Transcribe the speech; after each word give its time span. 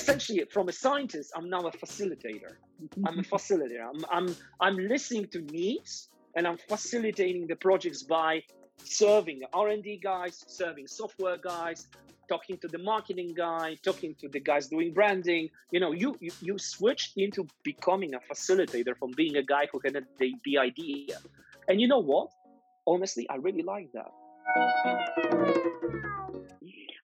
essentially 0.00 0.44
from 0.50 0.68
a 0.68 0.72
scientist, 0.72 1.32
I'm 1.36 1.48
now 1.50 1.66
a 1.66 1.72
facilitator. 1.72 2.52
I'm 3.06 3.18
a 3.18 3.22
facilitator. 3.22 3.84
I'm, 3.92 4.04
I'm, 4.10 4.36
I'm 4.60 4.76
listening 4.76 5.26
to 5.28 5.40
needs 5.40 6.08
and 6.34 6.46
I'm 6.46 6.56
facilitating 6.56 7.46
the 7.46 7.56
projects 7.56 8.02
by 8.02 8.42
serving 8.84 9.42
R&D 9.52 10.00
guys, 10.02 10.44
serving 10.46 10.86
software 10.86 11.36
guys, 11.36 11.86
talking 12.28 12.56
to 12.58 12.68
the 12.68 12.78
marketing 12.78 13.34
guy, 13.36 13.76
talking 13.82 14.14
to 14.20 14.28
the 14.28 14.40
guys 14.40 14.68
doing 14.68 14.94
branding. 14.94 15.50
You 15.70 15.80
know, 15.80 15.92
you 15.92 16.16
you, 16.20 16.30
you 16.40 16.58
switched 16.58 17.18
into 17.18 17.46
becoming 17.62 18.14
a 18.14 18.20
facilitator 18.20 18.96
from 18.96 19.10
being 19.10 19.36
a 19.36 19.42
guy 19.42 19.66
who 19.70 19.80
had 19.84 19.94
the, 20.18 20.34
the 20.44 20.58
idea. 20.58 21.18
And 21.68 21.80
you 21.80 21.88
know 21.88 21.98
what? 21.98 22.28
Honestly, 22.86 23.28
I 23.28 23.36
really 23.36 23.62
like 23.62 23.88
that. 23.92 24.10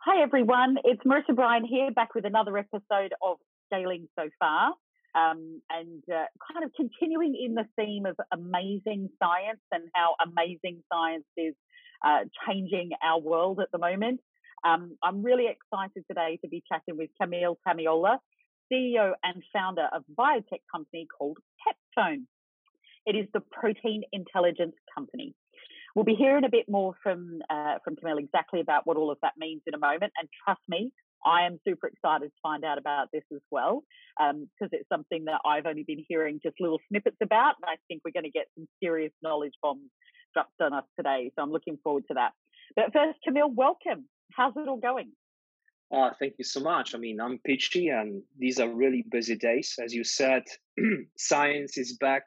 Hi 0.09 0.23
everyone, 0.23 0.77
it's 0.85 1.03
Marissa 1.03 1.35
Bryan 1.35 1.65
here, 1.65 1.91
back 1.91 2.15
with 2.15 2.25
another 2.25 2.57
episode 2.57 3.13
of 3.21 3.39
Scaling 3.67 4.07
So 4.17 4.29
Far. 4.39 4.69
Um, 5.17 5.61
and 5.69 6.01
uh, 6.09 6.27
kind 6.47 6.65
of 6.65 6.71
continuing 6.77 7.35
in 7.35 7.55
the 7.55 7.65
theme 7.77 8.07
of 8.07 8.15
amazing 8.33 9.09
science 9.21 9.59
and 9.73 9.83
how 9.97 10.15
amazing 10.25 10.85
science 10.93 11.25
is 11.37 11.55
uh, 12.07 12.21
changing 12.47 12.91
our 13.03 13.19
world 13.19 13.59
at 13.59 13.73
the 13.73 13.79
moment. 13.79 14.21
Um, 14.65 14.97
I'm 15.03 15.25
really 15.25 15.47
excited 15.49 16.05
today 16.09 16.39
to 16.41 16.49
be 16.49 16.63
chatting 16.71 16.97
with 16.97 17.11
Kamil 17.21 17.59
Tamiola, 17.67 18.19
CEO 18.73 19.11
and 19.25 19.43
founder 19.53 19.89
of 19.93 20.05
biotech 20.17 20.63
company 20.73 21.09
called 21.19 21.39
Peptone. 21.67 22.27
It 23.07 23.17
is 23.17 23.27
the 23.35 23.41
protein 23.41 24.03
intelligence 24.13 24.77
company. 24.95 25.35
We'll 25.97 26.05
be 26.05 26.15
hearing 26.15 26.45
a 26.45 26.51
bit 26.51 26.67
more 26.69 26.93
from 27.03 27.41
uh, 27.49 27.77
from 27.83 27.97
Kamil 27.97 28.19
exactly 28.19 28.61
about 28.61 28.87
what 28.87 28.99
all 28.99 29.11
of 29.11 29.17
that 29.23 29.33
means 29.39 29.63
in 29.67 29.73
a 29.73 29.79
moment. 29.79 30.13
And 30.21 30.29
trust 30.45 30.61
me, 30.69 30.93
I 31.25 31.47
am 31.47 31.59
super 31.67 31.87
excited 31.87 32.27
to 32.27 32.37
find 32.43 32.67
out 32.67 32.77
about 32.77 33.09
this 33.15 33.23
as 33.33 33.41
well, 33.51 33.83
because 34.19 34.35
um, 34.35 34.69
it's 34.73 34.89
something 34.91 35.25
that 35.25 35.41
I've 35.47 35.65
only 35.65 35.85
been 35.85 36.05
hearing 36.07 36.39
just 36.43 36.57
little 36.61 36.81
snippets 36.91 37.17
about, 37.23 37.55
and 37.63 37.71
I 37.71 37.77
think 37.89 38.03
we're 38.05 38.13
going 38.13 38.31
to 38.31 38.31
get 38.31 38.45
some 38.59 38.69
serious 38.79 39.11
knowledge 39.23 39.55
bombs 39.63 39.89
dropped 40.35 40.61
on 40.61 40.75
us 40.75 40.85
today. 40.99 41.33
So 41.35 41.43
I'm 41.43 41.51
looking 41.51 41.79
forward 41.83 42.05
to 42.09 42.15
that. 42.15 42.33
But 42.77 42.93
first, 42.93 43.19
Kamil, 43.25 43.53
welcome. 43.55 44.05
How's 44.37 44.53
it 44.55 44.69
all 44.69 44.77
going? 44.77 45.13
Uh, 45.91 46.11
thank 46.21 46.35
you 46.37 46.45
so 46.45 46.61
much. 46.61 46.95
I 46.95 46.99
mean, 46.99 47.23
I'm 47.23 47.39
Peachy, 47.39 47.89
and 47.89 48.23
these 48.39 48.61
are 48.61 48.69
really 48.69 49.03
busy 49.11 49.37
days. 49.37 49.77
As 49.83 49.95
you 49.95 50.05
said, 50.05 50.43
science 51.17 51.79
is 51.79 51.97
back. 51.97 52.25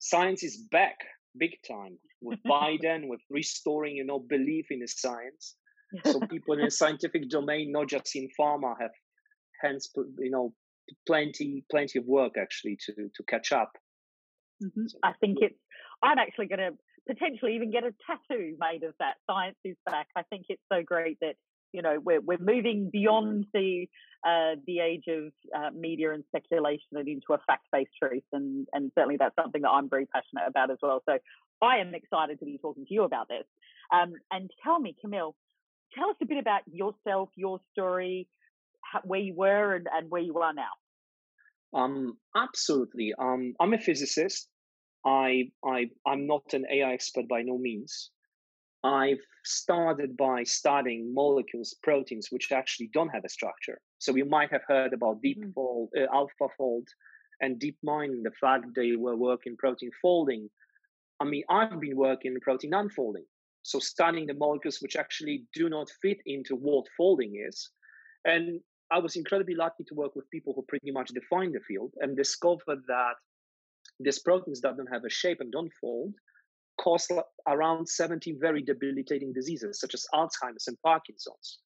Science 0.00 0.42
is 0.42 0.56
back 0.56 0.96
big 1.38 1.52
time 1.62 1.96
with 2.20 2.38
Biden, 2.46 3.08
with 3.08 3.20
restoring, 3.30 3.96
you 3.96 4.04
know, 4.04 4.18
belief 4.18 4.66
in 4.70 4.80
the 4.80 4.88
science. 4.88 5.56
So 6.04 6.20
people 6.20 6.54
in 6.54 6.64
the 6.64 6.70
scientific 6.70 7.30
domain, 7.30 7.72
not 7.72 7.88
just 7.88 8.14
in 8.14 8.28
pharma, 8.38 8.74
have 8.80 8.90
hence, 9.62 9.90
you 10.18 10.30
know, 10.30 10.52
plenty, 11.06 11.64
plenty 11.70 11.98
of 11.98 12.04
work 12.04 12.34
actually 12.38 12.76
to 12.86 12.92
to 12.94 13.22
catch 13.26 13.52
up. 13.52 13.72
Mm-hmm. 14.62 14.88
So, 14.88 14.98
I 15.02 15.12
think 15.20 15.38
it's. 15.40 15.58
I'm 16.02 16.18
actually 16.18 16.46
going 16.46 16.60
to 16.60 16.70
potentially 17.08 17.56
even 17.56 17.72
get 17.72 17.84
a 17.84 17.92
tattoo 18.06 18.56
made 18.60 18.82
of 18.84 18.94
that. 19.00 19.14
Science 19.26 19.56
is 19.64 19.76
back. 19.86 20.08
I 20.14 20.22
think 20.30 20.46
it's 20.48 20.62
so 20.70 20.82
great 20.84 21.18
that 21.20 21.34
you 21.72 21.82
know 21.82 21.98
we're 22.02 22.20
we're 22.20 22.38
moving 22.38 22.90
beyond 22.92 23.46
the 23.52 23.86
uh, 24.26 24.56
the 24.66 24.80
age 24.80 25.04
of 25.08 25.32
uh, 25.56 25.70
media 25.74 26.12
and 26.12 26.24
speculation 26.28 26.88
and 26.92 27.08
into 27.08 27.32
a 27.32 27.38
fact 27.46 27.66
based 27.72 27.90
truth, 28.02 28.24
and 28.32 28.66
and 28.72 28.90
certainly 28.94 29.16
that's 29.18 29.34
something 29.36 29.62
that 29.62 29.70
I'm 29.70 29.88
very 29.88 30.06
passionate 30.06 30.48
about 30.48 30.70
as 30.70 30.78
well. 30.82 31.02
So 31.08 31.18
I 31.62 31.78
am 31.78 31.94
excited 31.94 32.38
to 32.40 32.44
be 32.44 32.58
talking 32.58 32.86
to 32.86 32.94
you 32.94 33.04
about 33.04 33.28
this. 33.28 33.44
Um, 33.92 34.14
and 34.30 34.50
tell 34.62 34.78
me, 34.78 34.94
Kamil, 35.00 35.34
tell 35.96 36.10
us 36.10 36.16
a 36.22 36.26
bit 36.26 36.38
about 36.38 36.62
yourself, 36.70 37.30
your 37.36 37.60
story, 37.72 38.28
how, 38.80 39.00
where 39.04 39.20
you 39.20 39.34
were, 39.34 39.74
and, 39.74 39.86
and 39.92 40.10
where 40.10 40.22
you 40.22 40.38
are 40.38 40.52
now. 40.52 41.78
Um, 41.78 42.16
absolutely. 42.36 43.12
Um, 43.18 43.54
I'm 43.60 43.74
a 43.74 43.78
physicist. 43.78 44.48
I, 45.04 45.50
I, 45.64 45.86
I'm 46.06 46.26
not 46.26 46.52
an 46.52 46.64
AI 46.70 46.92
expert 46.92 47.28
by 47.28 47.42
no 47.42 47.58
means. 47.58 48.10
I've 48.84 49.20
started 49.44 50.16
by 50.16 50.44
studying 50.44 51.12
molecules, 51.12 51.74
proteins, 51.82 52.28
which 52.30 52.52
actually 52.52 52.90
don't 52.92 53.08
have 53.08 53.24
a 53.24 53.28
structure. 53.28 53.80
So 53.98 54.14
you 54.14 54.24
might 54.24 54.52
have 54.52 54.62
heard 54.68 54.92
about 54.92 55.22
deep 55.22 55.42
mm. 55.42 55.52
fold, 55.52 55.90
uh, 55.96 56.06
AlphaFold, 56.14 56.86
and 57.40 57.58
deep 57.58 57.76
DeepMind, 57.84 58.22
the 58.22 58.32
fact 58.40 58.66
they 58.74 58.96
were 58.96 59.16
working 59.16 59.56
protein 59.56 59.90
folding. 60.00 60.48
I 61.20 61.24
mean, 61.24 61.44
I've 61.48 61.80
been 61.80 61.96
working 61.96 62.34
in 62.34 62.40
protein 62.40 62.74
unfolding. 62.74 63.24
So 63.62 63.78
studying 63.78 64.26
the 64.26 64.34
molecules 64.34 64.78
which 64.80 64.96
actually 64.96 65.44
do 65.52 65.68
not 65.68 65.88
fit 66.00 66.18
into 66.26 66.54
what 66.54 66.86
folding 66.96 67.44
is. 67.46 67.70
And 68.24 68.60
I 68.90 68.98
was 68.98 69.16
incredibly 69.16 69.54
lucky 69.54 69.84
to 69.84 69.94
work 69.94 70.14
with 70.16 70.30
people 70.30 70.52
who 70.54 70.64
pretty 70.68 70.90
much 70.90 71.08
defined 71.08 71.54
the 71.54 71.60
field 71.60 71.92
and 72.00 72.16
discovered 72.16 72.82
that 72.86 73.14
these 74.00 74.20
proteins 74.20 74.60
that 74.60 74.76
don't 74.76 74.92
have 74.92 75.04
a 75.04 75.10
shape 75.10 75.40
and 75.40 75.52
don't 75.52 75.72
fold 75.80 76.14
cause 76.78 77.08
around 77.46 77.88
70 77.88 78.36
very 78.40 78.62
debilitating 78.62 79.32
diseases 79.32 79.80
such 79.80 79.94
as 79.94 80.06
Alzheimer's 80.14 80.66
and 80.66 80.76
Parkinson's. 80.84 81.58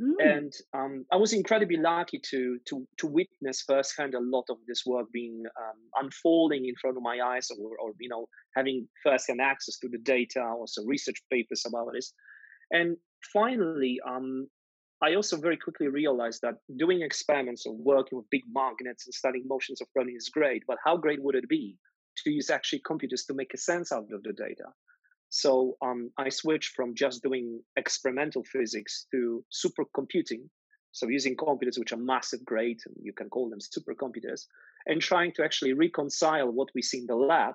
Mm. 0.00 0.14
And 0.20 0.52
um, 0.74 1.04
I 1.12 1.16
was 1.16 1.32
incredibly 1.34 1.76
lucky 1.76 2.20
to 2.30 2.58
to 2.68 2.86
to 2.98 3.06
witness 3.06 3.62
firsthand 3.62 4.14
a 4.14 4.20
lot 4.20 4.46
of 4.48 4.56
this 4.66 4.84
work 4.86 5.06
being 5.12 5.42
um, 5.60 6.04
unfolding 6.04 6.64
in 6.64 6.74
front 6.80 6.96
of 6.96 7.02
my 7.02 7.18
eyes, 7.20 7.50
or, 7.50 7.76
or 7.78 7.92
you 8.00 8.08
know 8.08 8.26
having 8.56 8.88
firsthand 9.02 9.40
access 9.42 9.78
to 9.80 9.88
the 9.88 9.98
data, 9.98 10.42
also 10.42 10.82
research 10.86 11.22
papers 11.30 11.64
about 11.66 11.92
this. 11.92 12.14
And 12.70 12.96
finally, 13.34 14.00
um, 14.08 14.48
I 15.02 15.14
also 15.14 15.36
very 15.36 15.58
quickly 15.58 15.88
realized 15.88 16.40
that 16.42 16.54
doing 16.78 17.02
experiments 17.02 17.66
or 17.66 17.74
working 17.76 18.16
with 18.16 18.30
big 18.30 18.42
magnets 18.50 19.06
and 19.06 19.12
studying 19.12 19.44
motions 19.46 19.82
of 19.82 19.92
proteins 19.92 20.24
is 20.24 20.30
great, 20.30 20.62
but 20.66 20.78
how 20.82 20.96
great 20.96 21.22
would 21.22 21.34
it 21.34 21.48
be 21.48 21.76
to 22.24 22.30
use 22.30 22.50
actually 22.50 22.82
computers 22.86 23.24
to 23.26 23.34
make 23.34 23.54
a 23.54 23.58
sense 23.58 23.92
out 23.92 24.06
of 24.12 24.22
the 24.22 24.32
data? 24.32 24.64
So 25.28 25.76
um, 25.80 26.10
I 26.18 26.28
switched 26.28 26.74
from 26.74 26.94
just 26.94 27.22
doing 27.22 27.62
experimental 27.76 28.44
physics 28.44 29.06
to 29.12 29.42
supercomputing. 29.50 30.48
So 30.92 31.08
using 31.08 31.36
computers 31.36 31.78
which 31.78 31.92
are 31.92 31.96
massive, 31.96 32.44
great, 32.44 32.82
and 32.84 32.94
you 33.02 33.14
can 33.14 33.30
call 33.30 33.48
them 33.48 33.60
supercomputers, 33.60 34.42
and 34.84 35.00
trying 35.00 35.32
to 35.32 35.42
actually 35.42 35.72
reconcile 35.72 36.50
what 36.50 36.68
we 36.74 36.82
see 36.82 36.98
in 36.98 37.06
the 37.06 37.16
lab 37.16 37.54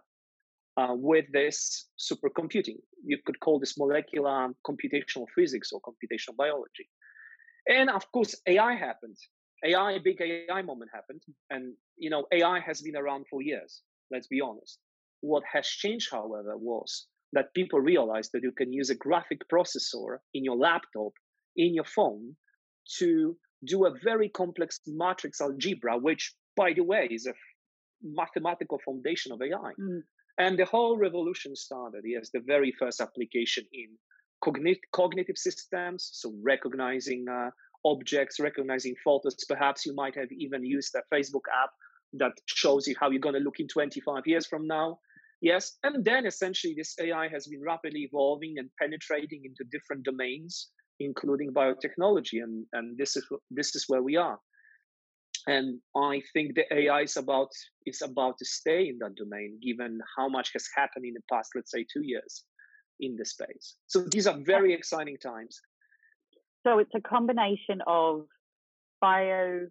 uh, 0.78 0.94
with 0.94 1.26
this 1.32 1.88
supercomputing. 2.00 2.78
You 3.04 3.20
could 3.26 3.40
call 3.40 3.60
this 3.60 3.78
molecular 3.78 4.50
computational 4.66 5.26
physics 5.36 5.72
or 5.72 5.80
computational 5.82 6.36
biology. 6.36 6.90
And 7.68 7.90
of 7.90 8.12
course, 8.12 8.36
AI 8.48 8.74
happened. 8.76 9.18
AI, 9.64 10.00
big 10.00 10.22
AI 10.22 10.62
moment 10.62 10.92
happened. 10.94 11.22
And, 11.50 11.74
you 11.98 12.10
know, 12.10 12.26
AI 12.32 12.60
has 12.60 12.82
been 12.82 12.96
around 12.96 13.26
for 13.30 13.42
years, 13.42 13.82
let's 14.12 14.28
be 14.28 14.42
honest. 14.42 14.80
What 15.22 15.44
has 15.52 15.68
changed, 15.68 16.10
however, 16.12 16.58
was 16.58 17.08
that 17.34 17.54
people 17.54 17.80
realized 17.80 18.32
that 18.34 18.44
you 18.44 18.52
can 18.52 18.72
use 18.72 18.90
a 18.90 18.96
graphic 18.96 19.42
processor 19.52 20.20
in 20.34 20.44
your 20.44 20.56
laptop, 20.56 21.14
in 21.56 21.74
your 21.74 21.84
phone, 21.84 22.36
to 23.00 23.38
do 23.66 23.86
a 23.86 23.94
very 24.04 24.30
complex 24.30 24.80
matrix 24.88 25.42
algebra, 25.42 25.98
which, 25.98 26.34
by 26.56 26.74
the 26.74 26.84
way, 26.84 27.08
is 27.12 27.26
a 27.26 27.34
mathematical 28.02 28.80
foundation 28.86 29.32
of 29.32 29.42
AI. 29.42 29.74
Mm. 29.80 30.02
And 30.38 30.60
the 30.60 30.66
whole 30.66 30.98
revolution 30.98 31.56
started. 31.56 32.04
Yes, 32.06 32.30
the 32.32 32.40
very 32.40 32.72
first 32.80 33.02
application 33.02 33.66
in 33.74 33.98
cognit- 34.44 34.88
cognitive 34.94 35.38
systems, 35.38 36.10
so 36.14 36.34
recognizing 36.44 37.26
uh, 37.28 37.50
objects, 37.84 38.40
recognizing 38.40 38.96
photos. 39.04 39.36
Perhaps 39.48 39.86
you 39.86 39.96
might 39.96 40.16
have 40.16 40.32
even 40.32 40.64
used 40.64 40.96
a 40.96 41.02
Facebook 41.14 41.48
app 41.64 41.72
that 42.20 42.34
shows 42.46 42.88
you 42.88 42.96
how 43.00 43.10
you're 43.10 43.20
going 43.20 43.36
to 43.36 43.42
look 43.42 43.60
in 43.60 43.68
25 43.68 44.24
years 44.26 44.48
from 44.48 44.68
now. 44.68 45.00
Yes, 45.42 45.78
and 45.84 46.04
then 46.04 46.26
essentially 46.26 46.74
this 46.76 46.96
AI 47.00 47.28
has 47.28 47.48
been 47.48 47.62
rapidly 47.64 48.02
evolving 48.02 48.56
and 48.58 48.70
penetrating 48.82 49.44
into 49.46 49.64
different 49.72 50.04
domains, 50.04 50.70
including 51.00 51.54
biotechnology, 51.54 52.42
and 52.42 52.66
and 52.74 52.98
this 52.98 53.16
is 53.16 53.28
this 53.52 53.76
is 53.76 53.86
where 53.88 54.02
we 54.02 54.16
are. 54.16 54.40
And 55.46 55.80
I 55.96 56.22
think 56.34 56.56
the 56.56 56.66
AI 56.74 57.02
is 57.02 57.18
about 57.18 57.50
is 57.86 58.02
about 58.02 58.38
to 58.40 58.46
stay 58.46 58.90
in 58.90 58.98
that 59.00 59.16
domain, 59.16 59.60
given 59.62 60.00
how 60.18 60.28
much 60.28 60.52
has 60.54 60.68
happened 60.76 61.06
in 61.06 61.14
the 61.14 61.22
past, 61.32 61.52
let's 61.56 61.72
say, 61.72 61.86
two 61.94 62.04
years 62.04 62.44
in 63.00 63.16
the 63.16 63.26
space. 63.26 63.76
So 63.86 64.02
these 64.02 64.28
are 64.28 64.38
very 64.40 64.74
exciting 64.74 65.18
times. 65.18 65.62
So 66.66 66.80
it's 66.80 66.92
a 66.96 67.02
combination 67.02 67.82
of 67.86 68.26
bio, 69.00 69.68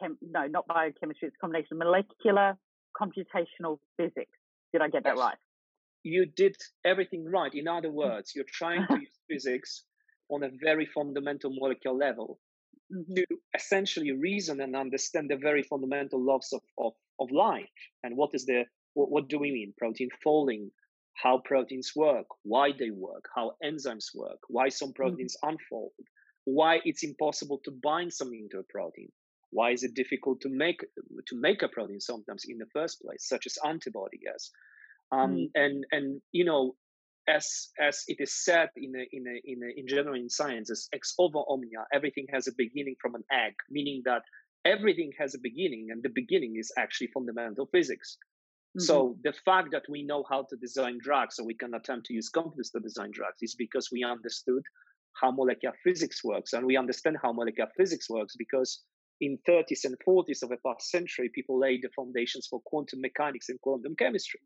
chem, 0.00 0.18
no, 0.22 0.46
not 0.46 0.66
biochemistry. 0.66 1.28
It's 1.28 1.36
a 1.36 1.40
combination 1.40 1.74
of 1.74 1.78
molecular 1.78 2.56
computational 3.00 3.78
physics. 3.96 4.36
Did 4.72 4.82
I 4.82 4.88
get 4.88 5.04
that 5.04 5.16
right? 5.16 5.36
You 6.02 6.26
did 6.26 6.56
everything 6.84 7.24
right. 7.30 7.52
In 7.54 7.68
other 7.68 7.90
words, 7.90 8.32
you're 8.34 8.46
trying 8.52 8.86
to 8.86 8.94
use 9.00 9.18
physics 9.28 9.84
on 10.30 10.42
a 10.42 10.50
very 10.62 10.86
fundamental 10.86 11.50
molecular 11.52 11.96
level 11.96 12.38
mm-hmm. 12.92 13.14
to 13.14 13.26
essentially 13.54 14.12
reason 14.12 14.60
and 14.60 14.76
understand 14.76 15.28
the 15.30 15.36
very 15.36 15.62
fundamental 15.62 16.24
laws 16.24 16.48
of, 16.52 16.60
of, 16.78 16.92
of 17.18 17.30
life 17.30 17.68
and 18.04 18.16
what 18.16 18.30
is 18.32 18.46
the 18.46 18.64
what, 18.94 19.10
what 19.10 19.28
do 19.28 19.38
we 19.38 19.52
mean 19.52 19.72
protein 19.76 20.08
folding 20.22 20.70
how 21.14 21.38
proteins 21.44 21.92
work, 21.94 22.26
why 22.44 22.70
they 22.78 22.90
work, 22.90 23.24
how 23.34 23.52
enzymes 23.62 24.14
work, 24.14 24.38
why 24.48 24.68
some 24.68 24.88
mm-hmm. 24.88 25.02
proteins 25.02 25.36
mm-hmm. 25.36 25.54
unfold, 25.54 25.92
why 26.44 26.80
it's 26.84 27.02
impossible 27.02 27.60
to 27.64 27.70
bind 27.70 28.12
something 28.12 28.48
to 28.50 28.58
a 28.58 28.62
protein. 28.62 29.10
Why 29.50 29.72
is 29.72 29.82
it 29.82 29.94
difficult 29.94 30.40
to 30.42 30.48
make 30.48 30.80
to 31.26 31.36
make 31.36 31.62
a 31.62 31.68
protein 31.68 32.00
sometimes 32.00 32.44
in 32.46 32.58
the 32.58 32.66
first 32.72 33.02
place, 33.02 33.26
such 33.26 33.46
as 33.46 33.58
antibody? 33.66 34.20
Yes, 34.22 34.50
um, 35.12 35.36
mm. 35.36 35.50
and 35.54 35.84
and 35.90 36.22
you 36.32 36.44
know, 36.44 36.76
as 37.28 37.68
as 37.78 38.04
it 38.08 38.18
is 38.20 38.32
said 38.32 38.68
in 38.76 38.94
a, 38.94 39.04
in 39.12 39.26
a, 39.26 39.40
in 39.44 39.62
a, 39.62 39.80
in 39.80 39.86
general 39.88 40.14
in 40.14 40.28
science, 40.28 40.70
as 40.70 40.88
ex 40.92 41.14
ovo 41.18 41.44
omnia, 41.48 41.84
everything 41.92 42.26
has 42.32 42.46
a 42.46 42.52
beginning 42.56 42.96
from 43.00 43.14
an 43.14 43.24
egg, 43.32 43.54
meaning 43.70 44.02
that 44.04 44.22
everything 44.64 45.10
has 45.18 45.34
a 45.34 45.38
beginning, 45.38 45.88
and 45.90 46.02
the 46.02 46.10
beginning 46.14 46.56
is 46.56 46.70
actually 46.78 47.08
fundamental 47.08 47.66
physics. 47.66 48.18
Mm-hmm. 48.76 48.84
So 48.84 49.16
the 49.24 49.34
fact 49.44 49.70
that 49.72 49.82
we 49.88 50.04
know 50.04 50.24
how 50.30 50.46
to 50.48 50.56
design 50.56 50.98
drugs, 51.02 51.36
so 51.36 51.44
we 51.44 51.54
can 51.54 51.74
attempt 51.74 52.06
to 52.06 52.14
use 52.14 52.28
computers 52.28 52.70
to 52.70 52.80
design 52.80 53.10
drugs, 53.12 53.42
is 53.42 53.56
because 53.56 53.88
we 53.90 54.04
understood 54.04 54.62
how 55.20 55.32
molecular 55.32 55.74
physics 55.82 56.22
works, 56.22 56.52
and 56.52 56.64
we 56.64 56.76
understand 56.76 57.16
how 57.20 57.32
molecular 57.32 57.70
physics 57.76 58.08
works 58.08 58.36
because 58.38 58.82
in 59.20 59.38
30s 59.48 59.84
and 59.84 59.96
40s 60.06 60.42
of 60.42 60.48
the 60.48 60.56
past 60.64 60.90
century, 60.90 61.30
people 61.34 61.58
laid 61.58 61.82
the 61.82 61.90
foundations 61.94 62.46
for 62.48 62.60
quantum 62.64 63.00
mechanics 63.00 63.48
and 63.48 63.60
quantum 63.60 63.94
chemistry, 63.96 64.40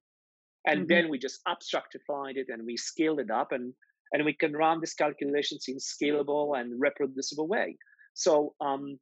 and 0.66 0.80
mm-hmm. 0.80 0.88
then 0.88 1.08
we 1.08 1.18
just 1.18 1.40
abstractified 1.46 2.36
it 2.36 2.46
and 2.48 2.64
we 2.64 2.76
scaled 2.76 3.20
it 3.20 3.30
up, 3.30 3.52
and 3.52 3.74
and 4.12 4.24
we 4.24 4.32
can 4.32 4.52
run 4.52 4.80
these 4.80 4.94
calculations 4.94 5.64
in 5.68 5.76
scalable 5.76 6.58
and 6.58 6.80
reproducible 6.80 7.48
way. 7.48 7.76
So 8.14 8.54
um, 8.60 8.98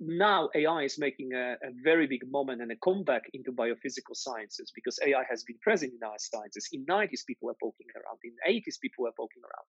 now 0.00 0.48
AI 0.54 0.82
is 0.82 0.98
making 0.98 1.32
a, 1.34 1.52
a, 1.52 1.70
very 1.82 2.06
big 2.06 2.22
moment 2.30 2.62
and 2.62 2.70
a 2.70 2.76
comeback 2.76 3.22
into 3.34 3.52
biophysical 3.52 4.14
sciences 4.14 4.70
because 4.74 4.98
AI 5.04 5.22
has 5.28 5.42
been 5.44 5.58
present 5.60 5.92
in 5.92 6.06
our 6.06 6.18
sciences. 6.18 6.68
In 6.72 6.84
90s, 6.86 7.26
people 7.26 7.46
were 7.46 7.56
poking 7.60 7.86
around. 7.94 8.18
In 8.24 8.34
80s, 8.56 8.80
people 8.80 9.04
were 9.04 9.12
poking 9.16 9.42
around. 9.42 9.66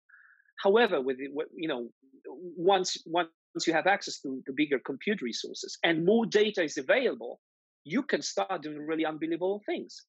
However, 0.62 1.00
with 1.00 1.18
you 1.18 1.68
know, 1.68 1.88
once 2.26 2.96
once 3.04 3.28
you 3.64 3.72
have 3.72 3.86
access 3.86 4.18
to, 4.20 4.42
to 4.46 4.52
bigger 4.56 4.78
compute 4.84 5.22
resources 5.22 5.78
and 5.84 6.04
more 6.04 6.26
data 6.26 6.62
is 6.62 6.76
available, 6.76 7.40
you 7.84 8.02
can 8.02 8.20
start 8.20 8.62
doing 8.62 8.78
really 8.78 9.06
unbelievable 9.06 9.62
things. 9.64 10.04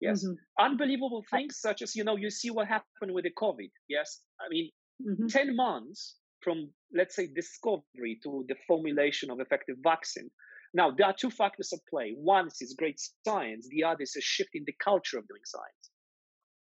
Yes, 0.00 0.24
mm-hmm. 0.24 0.34
unbelievable 0.64 1.24
things 1.30 1.58
such 1.60 1.82
as 1.82 1.94
you 1.94 2.04
know 2.04 2.16
you 2.16 2.30
see 2.30 2.50
what 2.50 2.68
happened 2.68 3.12
with 3.12 3.24
the 3.24 3.32
COVID. 3.32 3.70
Yes, 3.88 4.20
I 4.40 4.48
mean, 4.48 4.70
mm-hmm. 5.06 5.26
ten 5.26 5.56
months 5.56 6.16
from 6.40 6.70
let's 6.94 7.16
say 7.16 7.28
discovery 7.34 8.18
to 8.22 8.44
the 8.48 8.54
formulation 8.66 9.30
of 9.30 9.40
effective 9.40 9.76
vaccine. 9.82 10.30
Now 10.72 10.92
there 10.92 11.06
are 11.06 11.14
two 11.18 11.30
factors 11.30 11.72
at 11.72 11.80
play. 11.90 12.14
One 12.16 12.48
is 12.60 12.76
great 12.78 13.00
science. 13.26 13.66
The 13.70 13.84
other 13.84 14.02
is 14.02 14.14
a 14.16 14.20
shift 14.20 14.50
in 14.54 14.62
the 14.66 14.74
culture 14.82 15.18
of 15.18 15.26
doing 15.26 15.42
science. 15.44 15.90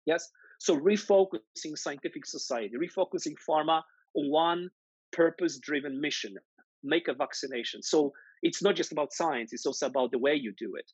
Yes, 0.07 0.27
so 0.59 0.77
refocusing 0.77 1.77
scientific 1.77 2.25
society, 2.25 2.75
refocusing 2.77 3.35
pharma 3.49 3.83
on 4.15 4.31
one 4.31 4.71
purpose-driven 5.13 6.01
mission: 6.01 6.35
make 6.83 7.09
a 7.09 7.15
vaccination. 7.15 7.83
So 7.83 8.13
it's 8.43 8.63
not 8.63 8.77
just 8.77 8.93
about 8.93 9.13
science; 9.13 9.53
it's 9.53 9.67
also 9.67 9.87
about 9.87 10.11
the 10.13 10.19
way 10.19 10.35
you 10.35 10.53
do 10.59 10.75
it 10.77 10.91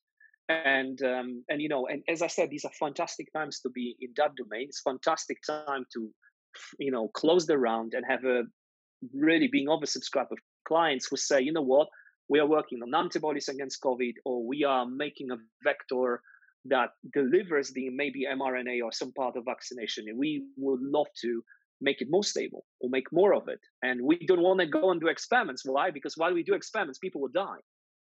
and 0.50 1.00
um, 1.02 1.42
and 1.48 1.62
you 1.62 1.70
know 1.70 1.86
and 1.86 2.02
as 2.06 2.20
i 2.20 2.26
said 2.26 2.50
these 2.50 2.66
are 2.66 2.70
fantastic 2.78 3.32
times 3.32 3.60
to 3.60 3.70
be 3.70 3.96
in 4.02 4.10
that 4.14 4.34
domain 4.36 4.66
it's 4.68 4.82
fantastic 4.82 5.38
time 5.46 5.86
to 5.90 6.10
you 6.78 6.90
know 6.90 7.08
close 7.08 7.46
the 7.46 7.56
round 7.56 7.94
and 7.94 8.04
have 8.06 8.22
a 8.24 8.42
really 9.12 9.48
being 9.48 9.66
oversubscribed 9.66 10.30
of 10.30 10.38
clients 10.66 11.08
who 11.10 11.16
say, 11.16 11.40
you 11.40 11.52
know 11.52 11.62
what, 11.62 11.88
we 12.28 12.38
are 12.40 12.46
working 12.46 12.80
on 12.82 12.94
antibodies 12.94 13.48
against 13.48 13.82
COVID, 13.82 14.14
or 14.24 14.46
we 14.46 14.64
are 14.64 14.86
making 14.86 15.30
a 15.30 15.36
vector 15.62 16.20
that 16.66 16.90
delivers 17.12 17.70
the 17.72 17.90
maybe 17.90 18.26
mRNA 18.30 18.82
or 18.82 18.92
some 18.92 19.12
part 19.12 19.36
of 19.36 19.44
vaccination. 19.44 20.06
And 20.08 20.18
we 20.18 20.44
would 20.56 20.80
love 20.80 21.06
to 21.20 21.42
make 21.80 22.00
it 22.00 22.08
more 22.10 22.24
stable 22.24 22.64
or 22.80 22.88
make 22.90 23.12
more 23.12 23.34
of 23.34 23.48
it. 23.48 23.60
And 23.82 24.00
we 24.02 24.18
don't 24.26 24.42
want 24.42 24.60
to 24.60 24.66
go 24.66 24.90
and 24.90 25.00
do 25.00 25.08
experiments. 25.08 25.62
Why? 25.64 25.90
Because 25.90 26.14
while 26.16 26.32
we 26.32 26.42
do 26.42 26.54
experiments, 26.54 26.98
people 26.98 27.20
will 27.20 27.28
die. 27.28 27.60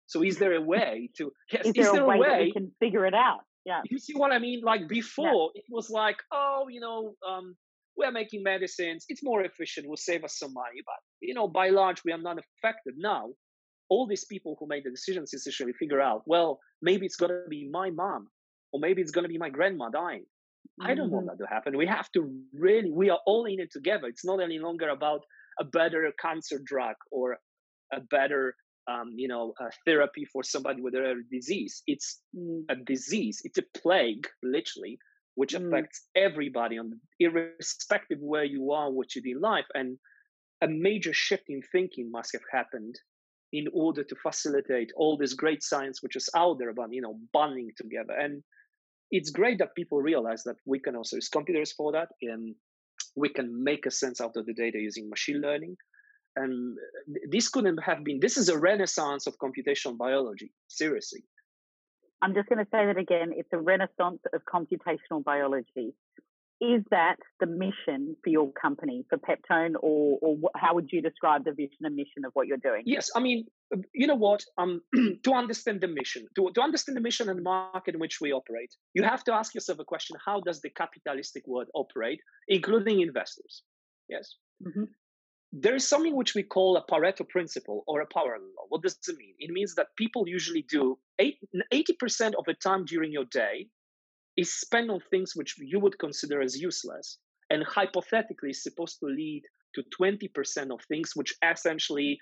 So 0.07 0.23
is 0.23 0.37
there 0.37 0.53
a 0.53 0.61
way 0.73 1.09
to 1.17 1.31
yes, 1.51 1.65
is 1.65 1.73
there, 1.73 1.85
is 1.85 1.91
there 1.91 2.03
a 2.03 2.07
way, 2.07 2.19
way, 2.19 2.43
we 2.45 2.53
can 2.53 2.71
figure 2.79 3.05
it 3.05 3.13
out? 3.13 3.41
Yeah. 3.65 3.81
You 3.89 3.97
see 3.97 4.13
what 4.13 4.31
I 4.31 4.39
mean? 4.39 4.61
Like 4.61 4.87
before, 4.87 5.51
yeah. 5.55 5.61
it 5.61 5.65
was 5.69 5.89
like, 5.89 6.17
oh, 6.31 6.67
you 6.69 6.79
know, 6.79 7.15
um, 7.27 7.55
we're 7.97 8.11
making 8.11 8.43
medicines. 8.43 9.05
It's 9.09 9.23
more 9.23 9.43
efficient. 9.43 9.87
Will 9.87 9.97
save 9.97 10.23
us 10.23 10.37
some 10.37 10.53
money. 10.53 10.81
But 10.85 10.95
you 11.21 11.33
know, 11.33 11.47
by 11.47 11.69
large, 11.69 12.03
we 12.05 12.11
are 12.11 12.17
not 12.17 12.37
affected 12.37 12.95
now. 12.97 13.29
All 13.89 14.07
these 14.07 14.25
people 14.25 14.55
who 14.59 14.67
made 14.67 14.83
the 14.83 14.91
decisions 14.91 15.33
essentially 15.33 15.73
figure 15.73 16.01
out, 16.01 16.23
well, 16.25 16.59
maybe 16.81 17.05
it's 17.05 17.15
gonna 17.15 17.43
be 17.49 17.69
my 17.71 17.89
mom, 17.89 18.27
or 18.71 18.79
maybe 18.79 19.01
it's 19.01 19.11
gonna 19.11 19.27
be 19.27 19.37
my 19.37 19.49
grandma 19.49 19.89
dying. 19.89 20.25
I 20.81 20.95
don't 20.95 21.11
want 21.11 21.27
mm-hmm. 21.27 21.37
that 21.37 21.43
to 21.43 21.53
happen. 21.53 21.77
We 21.77 21.87
have 21.87 22.11
to 22.13 22.31
really, 22.53 22.91
we 22.91 23.09
are 23.09 23.19
all 23.25 23.45
in 23.45 23.59
it 23.59 23.71
together. 23.71 24.07
It's 24.07 24.25
not 24.25 24.41
any 24.41 24.59
longer 24.59 24.89
about 24.89 25.21
a 25.59 25.63
better 25.63 26.11
cancer 26.19 26.59
drug 26.63 26.95
or 27.11 27.37
a 27.93 28.01
better, 28.01 28.55
um, 28.89 29.13
you 29.15 29.27
know, 29.27 29.53
therapy 29.85 30.25
for 30.25 30.43
somebody 30.43 30.81
with 30.81 30.95
a 30.95 31.01
rare 31.01 31.15
disease. 31.31 31.81
It's 31.87 32.19
mm. 32.35 32.63
a 32.69 32.75
disease. 32.75 33.41
It's 33.43 33.57
a 33.57 33.79
plague, 33.79 34.27
literally, 34.43 34.97
which 35.35 35.53
mm. 35.53 35.67
affects 35.67 36.07
everybody 36.15 36.77
on 36.77 36.99
irrespective 37.19 38.19
where 38.19 38.43
you 38.43 38.71
are, 38.71 38.91
what 38.91 39.15
you 39.15 39.21
do 39.21 39.31
in 39.31 39.41
life. 39.41 39.65
And 39.73 39.97
a 40.61 40.67
major 40.67 41.13
shift 41.13 41.45
in 41.49 41.61
thinking 41.71 42.11
must 42.11 42.31
have 42.33 42.43
happened 42.51 42.95
in 43.53 43.67
order 43.73 44.03
to 44.03 44.15
facilitate 44.15 44.91
all 44.97 45.17
this 45.17 45.33
great 45.33 45.63
science 45.63 46.01
which 46.01 46.15
is 46.15 46.29
out 46.35 46.57
there 46.59 46.69
about 46.69 46.89
you 46.91 47.01
know 47.01 47.17
bonding 47.31 47.69
together 47.77 48.13
and 48.13 48.43
it's 49.11 49.29
great 49.29 49.59
that 49.59 49.75
people 49.75 50.01
realize 50.01 50.43
that 50.43 50.57
we 50.65 50.79
can 50.79 50.95
also 50.95 51.17
use 51.17 51.29
computers 51.29 51.71
for 51.71 51.91
that 51.91 52.09
and 52.21 52.55
we 53.15 53.29
can 53.29 53.63
make 53.63 53.85
a 53.85 53.91
sense 53.91 54.19
out 54.19 54.35
of 54.35 54.45
the 54.45 54.53
data 54.53 54.77
using 54.79 55.09
machine 55.09 55.41
learning 55.41 55.75
and 56.35 56.77
this 57.29 57.47
couldn't 57.47 57.77
have 57.77 58.03
been 58.03 58.19
this 58.19 58.37
is 58.37 58.49
a 58.49 58.57
renaissance 58.57 59.27
of 59.27 59.35
computational 59.37 59.97
biology 59.97 60.51
seriously 60.67 61.23
I'm 62.21 62.33
just 62.33 62.49
going 62.49 62.59
to 62.59 62.69
say 62.71 62.85
that 62.85 62.97
again. 62.97 63.33
It's 63.35 63.49
a 63.51 63.59
renaissance 63.59 64.19
of 64.33 64.41
computational 64.51 65.23
biology. 65.23 65.93
Is 66.61 66.83
that 66.89 67.17
the 67.41 67.47
mission 67.47 68.15
for 68.23 68.29
your 68.29 68.51
company, 68.53 69.05
for 69.09 69.17
Peptone, 69.17 69.73
or, 69.81 70.17
or 70.21 70.37
how 70.55 70.73
would 70.73 70.89
you 70.91 71.01
describe 71.01 71.43
the 71.43 71.51
vision 71.51 71.79
and 71.81 71.95
mission 71.95 72.23
of 72.25 72.31
what 72.33 72.47
you're 72.47 72.57
doing? 72.57 72.83
Yes, 72.85 73.11
I 73.13 73.19
mean, 73.19 73.45
uh, 73.73 73.79
you 73.93 74.07
know 74.07 74.15
what? 74.15 74.41
Um, 74.57 74.81
to 75.23 75.33
understand 75.33 75.81
the 75.81 75.89
mission, 75.89 76.27
to, 76.35 76.49
to 76.55 76.61
understand 76.61 76.95
the 76.95 77.01
mission 77.01 77.27
and 77.29 77.39
the 77.39 77.43
market 77.43 77.93
in 77.93 77.99
which 77.99 78.19
we 78.21 78.31
operate, 78.31 78.73
you 78.93 79.03
have 79.03 79.23
to 79.25 79.33
ask 79.33 79.53
yourself 79.53 79.79
a 79.79 79.83
question: 79.83 80.15
How 80.25 80.39
does 80.39 80.61
the 80.61 80.69
capitalistic 80.69 81.45
world 81.45 81.67
operate, 81.73 82.21
including 82.47 83.01
investors? 83.01 83.63
Yes. 84.07 84.35
Mm-hmm 84.65 84.85
there 85.57 85.75
is 85.75 85.87
something 85.87 86.15
which 86.15 86.35
we 86.35 86.43
call 86.43 86.75
a 86.75 86.85
Pareto 86.85 87.27
principle 87.27 87.85
or 87.87 88.01
a 88.01 88.07
power 88.13 88.37
law. 88.37 88.65
What 88.67 88.81
does 88.81 88.97
it 89.07 89.17
mean? 89.17 89.35
It 89.39 89.51
means 89.51 89.75
that 89.75 89.87
people 89.95 90.27
usually 90.27 90.65
do 90.69 90.97
80% 91.21 92.33
of 92.37 92.43
the 92.45 92.55
time 92.55 92.83
during 92.83 93.11
your 93.11 93.23
day 93.25 93.67
is 94.37 94.53
spent 94.53 94.89
on 94.89 94.99
things 95.09 95.35
which 95.35 95.55
you 95.59 95.79
would 95.79 95.97
consider 95.99 96.41
as 96.41 96.59
useless 96.59 97.17
and 97.49 97.63
hypothetically 97.63 98.49
is 98.49 98.63
supposed 98.63 98.99
to 98.99 99.05
lead 99.05 99.43
to 99.75 99.83
20% 99.99 100.73
of 100.73 100.81
things 100.85 101.11
which 101.15 101.33
essentially 101.43 102.19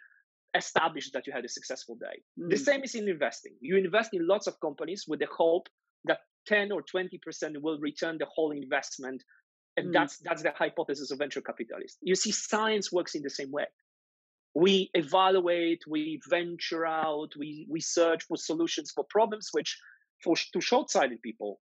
establish 0.55 1.11
that 1.11 1.25
you 1.25 1.33
had 1.33 1.45
a 1.45 1.49
successful 1.49 1.95
day. 1.95 2.21
Mm. 2.39 2.49
The 2.49 2.57
same 2.57 2.83
is 2.83 2.95
in 2.95 3.07
investing. 3.07 3.53
You 3.59 3.77
invest 3.77 4.13
in 4.13 4.27
lots 4.27 4.47
of 4.47 4.59
companies 4.59 5.05
with 5.07 5.19
the 5.19 5.27
hope 5.35 5.67
that 6.05 6.19
10 6.47 6.71
or 6.71 6.83
20% 6.83 7.61
will 7.61 7.79
return 7.79 8.17
the 8.17 8.27
whole 8.33 8.51
investment 8.51 9.23
and 9.77 9.87
mm. 9.87 9.93
that's 9.93 10.19
that's 10.19 10.43
the 10.43 10.51
hypothesis 10.55 11.11
of 11.11 11.17
venture 11.17 11.41
capitalists. 11.41 11.97
You 12.01 12.15
see, 12.15 12.31
science 12.31 12.91
works 12.91 13.15
in 13.15 13.23
the 13.23 13.29
same 13.29 13.51
way. 13.51 13.65
We 14.55 14.91
evaluate, 14.93 15.81
we 15.87 16.21
venture 16.29 16.85
out, 16.85 17.29
we 17.37 17.65
we 17.69 17.79
search 17.79 18.23
for 18.23 18.37
solutions 18.37 18.91
for 18.91 19.03
problems 19.09 19.49
which, 19.51 19.75
for 20.23 20.35
to 20.35 20.61
short-sighted 20.61 21.21
people, 21.23 21.59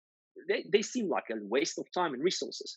they, 0.48 0.64
they 0.72 0.82
seem 0.82 1.08
like 1.08 1.24
a 1.30 1.34
waste 1.40 1.78
of 1.78 1.86
time 1.92 2.14
and 2.14 2.22
resources. 2.22 2.74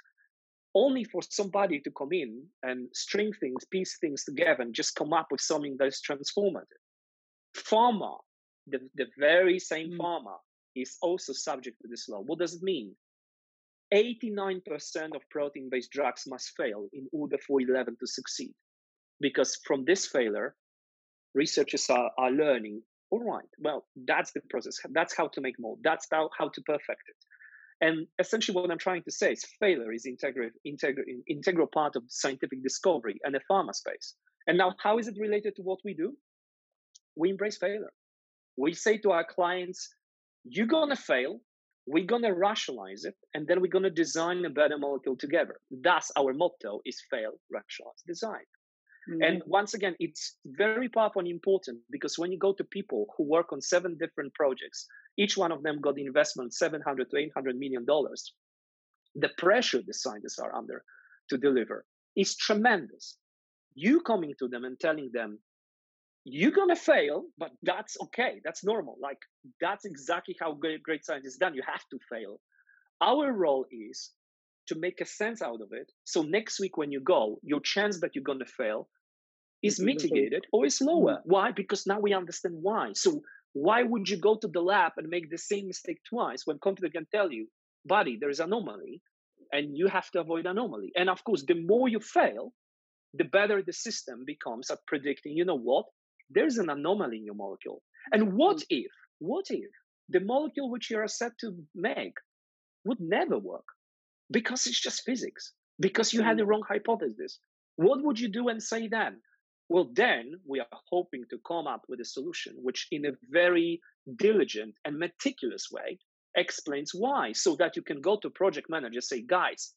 Only 0.75 1.03
for 1.03 1.21
somebody 1.21 1.79
to 1.81 1.91
come 1.91 2.11
in 2.11 2.43
and 2.63 2.89
string 2.93 3.31
things, 3.39 3.63
piece 3.69 3.97
things 3.99 4.23
together, 4.23 4.63
and 4.63 4.73
just 4.73 4.95
come 4.95 5.13
up 5.13 5.27
with 5.31 5.41
something 5.41 5.75
that 5.77 5.87
is 5.87 6.01
transformative. 6.07 6.81
Pharma, 7.55 8.17
the, 8.67 8.79
the 8.95 9.05
very 9.17 9.59
same 9.59 9.91
mm. 9.91 9.97
pharma, 9.97 10.37
is 10.75 10.97
also 11.01 11.33
subject 11.33 11.77
to 11.81 11.87
this 11.87 12.09
law. 12.09 12.21
What 12.21 12.39
does 12.39 12.55
it 12.55 12.63
mean? 12.63 12.95
89% 13.93 15.15
of 15.15 15.21
protein 15.29 15.69
based 15.69 15.91
drugs 15.91 16.23
must 16.25 16.53
fail 16.57 16.87
in 16.93 17.07
order 17.11 17.37
for 17.37 17.61
11 17.61 17.97
to 17.99 18.07
succeed. 18.07 18.53
Because 19.19 19.59
from 19.67 19.85
this 19.85 20.07
failure, 20.07 20.55
researchers 21.35 21.87
are, 21.91 22.09
are 22.17 22.31
learning 22.31 22.81
all 23.13 23.23
right, 23.23 23.45
well, 23.59 23.85
that's 24.07 24.31
the 24.31 24.41
process. 24.49 24.79
That's 24.89 25.15
how 25.15 25.27
to 25.27 25.41
make 25.41 25.59
more. 25.59 25.77
That's 25.83 26.07
how, 26.11 26.31
how 26.35 26.49
to 26.49 26.61
perfect 26.61 27.03
it. 27.07 27.15
And 27.83 28.07
essentially, 28.17 28.55
what 28.55 28.71
I'm 28.71 28.77
trying 28.77 29.03
to 29.03 29.11
say 29.11 29.33
is 29.33 29.43
failure 29.59 29.91
is 29.91 30.05
integral, 30.05 30.49
integral, 30.63 31.05
integral 31.27 31.67
part 31.67 31.97
of 31.97 32.03
scientific 32.07 32.63
discovery 32.63 33.19
and 33.25 33.35
the 33.35 33.41
pharma 33.51 33.73
space. 33.75 34.15
And 34.47 34.57
now, 34.57 34.73
how 34.81 34.99
is 34.99 35.09
it 35.09 35.17
related 35.19 35.57
to 35.57 35.63
what 35.63 35.79
we 35.83 35.93
do? 35.93 36.13
We 37.17 37.29
embrace 37.29 37.57
failure. 37.57 37.91
We 38.55 38.73
say 38.73 38.99
to 38.99 39.11
our 39.11 39.25
clients, 39.25 39.89
you're 40.45 40.73
going 40.77 40.91
to 40.91 40.95
fail 40.95 41.41
we're 41.85 42.05
going 42.05 42.21
to 42.21 42.31
rationalize 42.31 43.03
it 43.03 43.15
and 43.33 43.45
then 43.47 43.59
we're 43.59 43.67
going 43.67 43.83
to 43.83 43.89
design 43.89 44.45
a 44.45 44.49
better 44.49 44.77
molecule 44.77 45.17
together 45.17 45.59
thus 45.83 46.11
our 46.17 46.33
motto 46.33 46.79
is 46.85 47.01
fail 47.09 47.33
rationalize 47.51 48.01
design 48.07 48.45
Mm-hmm. 49.09 49.21
And 49.21 49.43
once 49.45 49.73
again, 49.73 49.95
it's 49.99 50.37
very 50.45 50.87
powerful 50.89 51.19
and 51.19 51.27
important 51.27 51.79
because 51.89 52.17
when 52.17 52.31
you 52.31 52.37
go 52.37 52.53
to 52.53 52.63
people 52.63 53.07
who 53.17 53.23
work 53.25 53.51
on 53.51 53.61
seven 53.61 53.97
different 53.97 54.33
projects, 54.33 54.87
each 55.17 55.37
one 55.37 55.51
of 55.51 55.63
them 55.63 55.81
got 55.81 55.99
investment 55.99 56.53
700 56.53 57.09
to 57.09 57.17
800 57.17 57.57
million 57.57 57.85
dollars. 57.85 58.33
The 59.15 59.29
pressure 59.37 59.81
the 59.85 59.93
scientists 59.93 60.39
are 60.39 60.55
under 60.55 60.83
to 61.29 61.37
deliver 61.37 61.85
is 62.15 62.35
tremendous. 62.35 63.17
You 63.75 64.01
coming 64.01 64.33
to 64.39 64.47
them 64.47 64.63
and 64.63 64.79
telling 64.79 65.09
them, 65.13 65.39
you're 66.25 66.51
gonna 66.51 66.75
fail, 66.75 67.25
but 67.37 67.51
that's 67.63 67.97
okay. 68.01 68.39
That's 68.45 68.63
normal. 68.63 68.97
Like 69.01 69.17
that's 69.59 69.83
exactly 69.83 70.37
how 70.39 70.53
great, 70.53 70.81
great 70.81 71.05
science 71.05 71.25
is 71.25 71.35
done. 71.35 71.53
You 71.53 71.63
have 71.67 71.83
to 71.91 71.99
fail. 72.09 72.39
Our 73.01 73.33
role 73.33 73.65
is 73.69 74.11
to 74.67 74.75
make 74.75 75.01
a 75.01 75.05
sense 75.05 75.41
out 75.41 75.61
of 75.61 75.71
it. 75.71 75.91
So 76.03 76.21
next 76.21 76.59
week 76.59 76.77
when 76.77 76.91
you 76.91 77.01
go, 77.01 77.39
your 77.43 77.59
chance 77.59 77.99
that 78.01 78.15
you're 78.15 78.23
gonna 78.23 78.45
fail 78.45 78.87
is 79.61 79.79
mitigated 79.79 80.45
or 80.51 80.65
is 80.65 80.81
lower. 80.81 81.15
Mm-hmm. 81.15 81.29
Why? 81.29 81.51
Because 81.51 81.87
now 81.87 81.99
we 81.99 82.13
understand 82.13 82.55
why. 82.61 82.93
So 82.93 83.21
why 83.53 83.83
would 83.83 84.09
you 84.09 84.17
go 84.17 84.35
to 84.35 84.47
the 84.47 84.61
lab 84.61 84.93
and 84.97 85.07
make 85.07 85.29
the 85.29 85.37
same 85.37 85.67
mistake 85.67 86.01
twice 86.09 86.45
when 86.45 86.59
computer 86.59 86.91
can 86.91 87.07
tell 87.11 87.31
you, 87.31 87.47
buddy, 87.85 88.17
there 88.19 88.29
is 88.29 88.39
anomaly, 88.39 89.01
and 89.51 89.77
you 89.77 89.87
have 89.87 90.09
to 90.11 90.19
avoid 90.19 90.45
anomaly. 90.45 90.91
And 90.95 91.09
of 91.09 91.23
course, 91.23 91.43
the 91.47 91.53
more 91.53 91.87
you 91.87 91.99
fail, 91.99 92.51
the 93.13 93.23
better 93.23 93.61
the 93.61 93.73
system 93.73 94.23
becomes 94.25 94.71
at 94.71 94.79
predicting, 94.87 95.37
you 95.37 95.45
know 95.45 95.57
what? 95.57 95.85
There's 96.29 96.57
an 96.57 96.69
anomaly 96.69 97.17
in 97.17 97.25
your 97.25 97.35
molecule. 97.35 97.83
And 98.11 98.33
what 98.33 98.57
mm. 98.57 98.65
if, 98.69 98.91
what 99.19 99.45
if 99.49 99.69
the 100.09 100.19
molecule 100.19 100.71
which 100.71 100.89
you 100.89 100.97
are 100.97 101.07
set 101.07 101.33
to 101.41 101.55
make 101.75 102.15
would 102.83 102.99
never 102.99 103.37
work? 103.37 103.65
Because 104.33 104.65
it's 104.65 104.81
just 104.81 105.05
physics, 105.05 105.53
because 105.79 106.11
you 106.11 106.23
had 106.23 106.37
the 106.37 106.45
wrong 106.45 106.63
hypothesis. 106.67 107.39
What 107.75 108.03
would 108.03 108.19
you 108.19 108.29
do 108.29 108.49
and 108.49 108.61
say 108.61 108.87
then? 108.87 109.21
Well, 109.69 109.89
then 109.93 110.33
we 110.45 110.59
are 110.59 110.79
hoping 110.89 111.23
to 111.29 111.37
come 111.47 111.67
up 111.67 111.83
with 111.87 111.99
a 112.01 112.05
solution 112.05 112.53
which, 112.61 112.87
in 112.91 113.05
a 113.05 113.17
very 113.29 113.79
diligent 114.17 114.73
and 114.85 114.97
meticulous 114.97 115.69
way, 115.71 115.99
explains 116.35 116.91
why, 116.93 117.31
so 117.31 117.55
that 117.57 117.75
you 117.75 117.83
can 117.83 118.01
go 118.01 118.17
to 118.17 118.29
project 118.29 118.69
manager 118.69 119.01
say, 119.01 119.21
guys, 119.21 119.73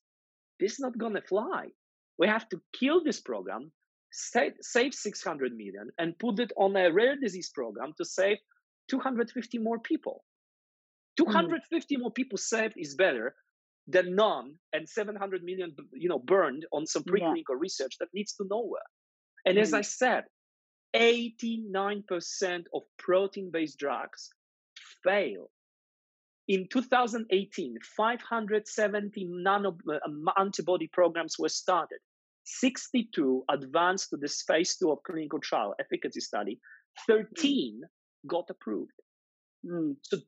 this 0.58 0.72
is 0.72 0.80
not 0.80 0.98
gonna 0.98 1.20
fly. 1.20 1.66
We 2.18 2.26
have 2.26 2.48
to 2.48 2.60
kill 2.78 3.04
this 3.04 3.20
program, 3.20 3.72
save, 4.10 4.54
save 4.62 4.94
600 4.94 5.52
million, 5.54 5.90
and 5.98 6.18
put 6.18 6.40
it 6.40 6.52
on 6.56 6.76
a 6.76 6.90
rare 6.90 7.16
disease 7.16 7.50
program 7.54 7.92
to 7.98 8.04
save 8.06 8.38
250 8.88 9.58
more 9.58 9.78
people. 9.78 10.25
250 11.18 11.96
mm. 11.96 12.00
more 12.00 12.10
people 12.10 12.38
saved 12.38 12.75
is 12.76 12.94
better 12.94 13.34
than 13.88 14.14
none 14.14 14.54
and 14.72 14.88
700 14.88 15.44
million 15.44 15.74
you 15.92 16.08
know 16.08 16.18
burned 16.18 16.66
on 16.72 16.86
some 16.86 17.04
preclinical 17.04 17.54
yeah. 17.54 17.60
research 17.60 17.96
that 18.00 18.08
leads 18.14 18.32
to 18.34 18.44
nowhere 18.50 18.80
and 19.44 19.58
mm. 19.58 19.60
as 19.60 19.72
i 19.72 19.80
said 19.80 20.24
89% 20.94 22.64
of 22.72 22.82
protein 22.98 23.50
based 23.52 23.78
drugs 23.78 24.30
fail 25.04 25.50
in 26.48 26.68
2018, 26.70 27.76
570 27.96 29.24
nano 29.28 29.76
uh, 29.90 29.98
antibody 30.38 30.88
programs 30.92 31.38
were 31.38 31.48
started. 31.48 31.98
62 32.44 33.44
advanced 33.50 34.10
to 34.10 34.16
this 34.16 34.42
phase 34.42 34.76
two 34.76 34.92
of 34.92 35.02
clinical 35.04 35.40
trial 35.40 35.74
efficacy 35.80 36.20
study. 36.20 36.60
13 37.08 37.26
mm. 37.34 38.28
got 38.28 38.44
approved. 38.48 38.92
Mm. 39.64 39.96
So, 40.02 40.18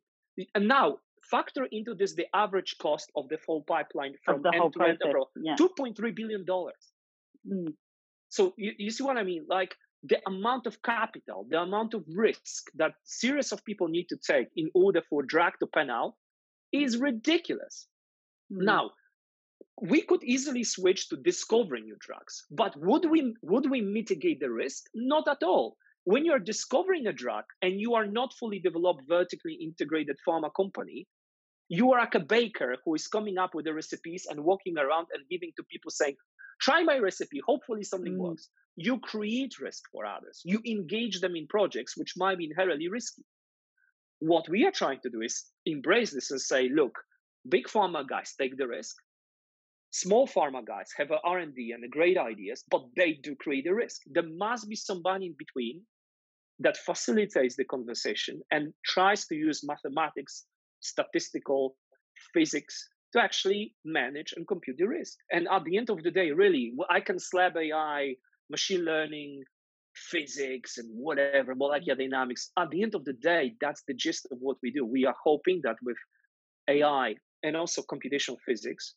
and 0.55 0.67
now 0.67 0.99
factor 1.31 1.67
into 1.73 1.95
this 1.95 2.15
the 2.15 2.27
average 2.35 2.77
cost 2.81 3.11
of 3.17 3.29
the 3.29 3.39
full 3.39 3.63
pipeline 3.63 4.15
from 4.25 4.43
end 4.47 4.73
to 4.73 4.83
end 4.83 4.99
yeah. 5.43 5.57
2.3 5.57 6.15
billion 6.15 6.45
dollars. 6.45 6.93
Mm. 7.47 7.75
So 8.29 8.55
you, 8.57 8.73
you 8.79 8.91
see 8.91 9.05
what 9.05 9.17
I 9.17 9.25
mean? 9.25 9.47
Like 9.49 9.75
the 10.03 10.19
amount 10.27 10.67
of 10.67 10.81
capital, 10.83 11.47
the 11.49 11.61
amount 11.61 11.95
of 11.95 12.05
risk 12.09 12.67
that 12.77 12.93
series 13.05 13.53
of 13.53 13.65
people 13.65 13.89
need 13.89 14.07
to 14.09 14.17
take 14.17 14.49
in 14.57 14.71
order 14.75 15.03
for 15.09 15.23
drug 15.23 15.55
to 15.61 15.67
pan 15.67 15.91
out 15.91 16.15
is 16.73 16.99
ridiculous. 16.99 17.87
Mm-hmm. 18.53 18.65
Now, 18.65 18.91
we 19.81 20.03
could 20.03 20.23
easily 20.25 20.65
switch 20.65 21.09
to 21.09 21.17
discovering 21.17 21.85
new 21.85 21.97
drugs, 22.01 22.45
but 22.51 22.77
would 22.77 23.11
we 23.11 23.35
would 23.43 23.71
we 23.71 23.81
mitigate 23.81 24.41
the 24.41 24.51
risk? 24.51 24.85
Not 24.95 25.29
at 25.29 25.43
all. 25.43 25.77
When 26.05 26.25
you're 26.25 26.39
discovering 26.39 27.07
a 27.07 27.13
drug 27.13 27.45
and 27.61 27.81
you 27.81 27.95
are 27.95 28.07
not 28.07 28.33
fully 28.33 28.61
developed 28.61 29.03
vertically 29.09 29.55
integrated 29.55 30.17
pharma 30.27 30.51
company, 30.57 31.07
you 31.69 31.93
are 31.93 32.01
like 32.01 32.15
a 32.15 32.21
baker 32.21 32.77
who 32.85 32.95
is 32.95 33.07
coming 33.07 33.39
up 33.39 33.55
with 33.55 33.65
the 33.67 33.75
recipes 33.75 34.27
and 34.29 34.45
walking 34.45 34.79
around 34.79 35.09
and 35.13 35.29
giving 35.31 35.53
to 35.57 35.63
people 35.65 35.91
saying, 35.91 36.17
try 36.61 36.83
my 36.83 36.99
recipe, 36.99 37.41
hopefully 37.47 37.83
something 37.83 38.15
mm. 38.15 38.19
works 38.19 38.49
you 38.81 39.01
create 39.01 39.59
risk 39.59 39.83
for 39.91 40.07
others. 40.07 40.41
You 40.45 40.61
engage 40.65 41.21
them 41.21 41.35
in 41.35 41.49
projects 41.49 41.97
which 41.97 42.15
might 42.17 42.39
be 42.39 42.45
inherently 42.45 42.89
risky. 42.89 43.25
What 44.21 44.49
we 44.49 44.67
are 44.67 44.71
trying 44.71 45.01
to 45.01 45.11
do 45.11 45.21
is 45.21 45.47
embrace 45.67 46.13
this 46.13 46.31
and 46.31 46.41
say, 46.41 46.69
look, 46.69 46.97
big 47.49 47.67
pharma 47.67 48.09
guys 48.09 48.35
take 48.41 48.57
the 48.57 48.69
risk. 48.69 48.95
Small 49.91 50.29
pharma 50.29 50.65
guys 50.65 50.91
have 50.97 51.11
a 51.11 51.19
R&D 51.25 51.73
and 51.75 51.91
great 51.91 52.17
ideas, 52.17 52.63
but 52.71 52.85
they 52.97 53.15
do 53.15 53.35
create 53.35 53.67
a 53.67 53.75
risk. 53.75 54.03
There 54.07 54.29
must 54.29 54.69
be 54.69 54.77
somebody 54.77 55.27
in 55.27 55.35
between 55.37 55.83
that 56.61 56.77
facilitates 56.77 57.57
the 57.57 57.65
conversation 57.65 58.43
and 58.53 58.73
tries 58.85 59.27
to 59.27 59.35
use 59.35 59.67
mathematics, 59.67 60.45
statistical, 60.81 61.77
physics 62.33 62.89
to 63.13 63.21
actually 63.21 63.75
manage 63.85 64.35
and 64.37 64.47
compute 64.47 64.77
the 64.79 64.87
risk. 64.87 65.19
And 65.33 65.49
at 65.51 65.65
the 65.65 65.77
end 65.77 65.91
of 65.91 66.03
the 66.03 66.11
day, 66.11 66.31
really, 66.31 66.73
I 66.91 67.01
can 67.01 67.19
slap 67.19 67.57
AI 67.57 68.15
machine 68.51 68.85
learning, 68.85 69.45
physics, 69.95 70.79
and 70.79 70.89
whatever, 70.99 71.55
molecular 71.55 71.97
dynamics. 71.97 72.51
At 72.59 72.71
the 72.71 72.83
end 72.83 72.95
of 72.95 73.05
the 73.05 73.15
day, 73.15 73.55
that's 73.61 73.83
the 73.87 73.95
gist 73.95 74.27
of 74.31 74.39
what 74.41 74.59
we 74.63 74.71
do. 74.71 74.85
We 74.85 75.07
are 75.07 75.17
hoping 75.23 75.61
that 75.65 75.77
with 75.83 75.97
AI 76.69 77.17
and 77.43 77.57
also 77.57 77.83
computational 77.83 78.39
physics, 78.45 78.95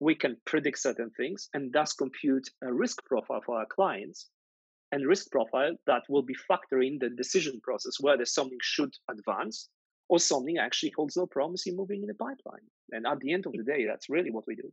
we 0.00 0.14
can 0.14 0.36
predict 0.46 0.78
certain 0.78 1.10
things 1.16 1.48
and 1.54 1.72
thus 1.72 1.92
compute 1.92 2.48
a 2.62 2.72
risk 2.72 3.04
profile 3.04 3.42
for 3.44 3.58
our 3.58 3.66
clients 3.66 4.28
and 4.92 5.06
risk 5.06 5.30
profile 5.30 5.76
that 5.86 6.02
will 6.08 6.22
be 6.22 6.34
factoring 6.50 6.98
the 6.98 7.10
decision 7.10 7.60
process 7.62 8.00
whether 8.00 8.24
something 8.24 8.58
should 8.62 8.92
advance 9.10 9.68
or 10.10 10.18
something 10.18 10.58
actually 10.58 10.92
holds 10.96 11.16
no 11.16 11.24
promise 11.24 11.68
in 11.68 11.76
moving 11.76 12.02
in 12.02 12.08
the 12.08 12.14
pipeline. 12.14 12.66
And 12.90 13.06
at 13.06 13.20
the 13.20 13.32
end 13.32 13.46
of 13.46 13.52
the 13.52 13.62
day, 13.62 13.86
that's 13.86 14.10
really 14.10 14.32
what 14.32 14.44
we 14.46 14.56
do. 14.56 14.72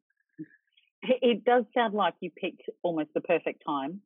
It 1.04 1.46
does 1.46 1.64
sound 1.76 1.94
like 1.94 2.16
you 2.22 2.32
picked 2.32 2.64
almost 2.82 3.10
the 3.14 3.22
perfect 3.22 3.62
time 3.64 4.02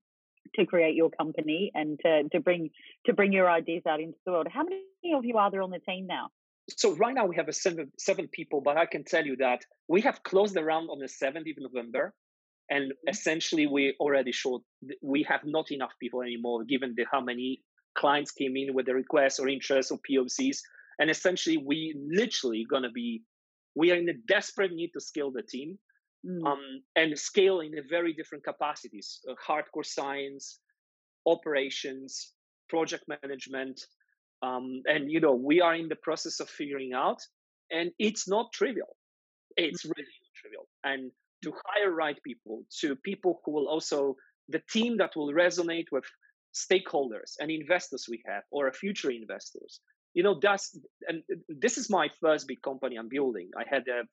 to 0.55 0.65
create 0.65 0.93
your 0.93 1.09
company 1.09 1.71
and 1.73 1.97
to, 2.03 2.27
to 2.33 2.41
bring 2.41 2.69
to 3.05 3.13
bring 3.13 3.31
your 3.31 3.49
ideas 3.49 3.83
out 3.87 4.01
into 4.01 4.17
the 4.25 4.33
world. 4.33 4.47
How 4.51 4.63
many 4.63 4.81
of 5.15 5.23
you 5.23 5.37
are 5.37 5.49
there 5.49 5.61
on 5.61 5.71
the 5.71 5.79
team 5.79 6.05
now? 6.05 6.27
So 6.69 6.95
right 6.95 7.15
now 7.15 7.25
we 7.25 7.37
have 7.37 7.47
a 7.47 7.53
seven 7.53 7.91
seven 7.97 8.27
people, 8.27 8.59
but 8.59 8.75
I 8.75 8.85
can 8.85 9.05
tell 9.05 9.25
you 9.25 9.37
that 9.37 9.61
we 9.87 10.01
have 10.01 10.21
closed 10.23 10.53
the 10.53 10.65
round 10.65 10.89
on 10.89 10.99
the 10.99 11.07
seventh 11.07 11.47
of 11.47 11.63
November, 11.71 12.13
and 12.69 12.91
mm-hmm. 12.91 13.09
essentially 13.09 13.67
we 13.67 13.95
already 14.01 14.33
showed 14.33 14.61
we 15.01 15.23
have 15.23 15.45
not 15.45 15.71
enough 15.71 15.93
people 15.97 16.21
anymore, 16.21 16.65
given 16.65 16.93
the 16.97 17.05
how 17.09 17.21
many 17.21 17.61
clients 17.95 18.31
came 18.31 18.57
in 18.57 18.73
with 18.73 18.85
the 18.85 18.93
requests 18.93 19.39
or 19.39 19.47
interests 19.47 19.91
or 19.91 19.99
POCs, 20.09 20.57
and 21.01 21.09
essentially 21.09 21.57
we 21.57 21.93
literally 21.99 22.65
gonna 22.69 22.91
be 22.91 23.21
we 23.75 23.91
are 23.91 23.95
in 23.95 24.07
a 24.07 24.13
desperate 24.27 24.71
need 24.71 24.91
to 24.93 25.01
scale 25.01 25.31
the 25.31 25.41
team 25.41 25.77
mm. 26.25 26.45
um, 26.45 26.61
and 26.95 27.17
scale 27.17 27.59
in 27.61 27.77
a 27.77 27.81
very 27.89 28.13
different 28.13 28.43
capacities 28.43 29.19
uh, 29.29 29.33
hardcore 29.45 29.85
science 29.85 30.59
operations 31.25 32.33
project 32.69 33.03
management 33.07 33.81
um, 34.43 34.81
and 34.85 35.11
you 35.11 35.19
know 35.19 35.33
we 35.33 35.59
are 35.59 35.75
in 35.75 35.89
the 35.89 36.01
process 36.07 36.39
of 36.39 36.47
figuring 36.49 36.93
out 36.93 37.19
and 37.71 37.91
it's 37.99 38.29
not 38.29 38.53
trivial 38.53 38.95
it's 39.57 39.83
mm. 39.83 39.91
really 39.97 40.15
not 40.21 40.33
trivial 40.39 40.67
and 40.83 41.11
to 41.43 41.51
hire 41.65 41.91
right 41.91 42.19
people 42.23 42.63
to 42.79 42.95
people 42.97 43.41
who 43.43 43.51
will 43.51 43.67
also 43.67 44.15
the 44.49 44.61
team 44.69 44.97
that 44.97 45.15
will 45.15 45.33
resonate 45.33 45.87
with 45.91 46.05
stakeholders 46.53 47.31
and 47.39 47.49
investors 47.49 48.05
we 48.07 48.21
have 48.27 48.43
or 48.51 48.71
future 48.71 49.09
investors 49.09 49.79
you 50.13 50.23
know 50.23 50.39
that's 50.41 50.77
and 51.07 51.23
this 51.47 51.77
is 51.77 51.89
my 51.89 52.09
first 52.19 52.47
big 52.47 52.61
company 52.61 52.97
i'm 52.97 53.09
building. 53.09 53.49
I 53.57 53.63
had 53.69 53.83
a 53.87 54.03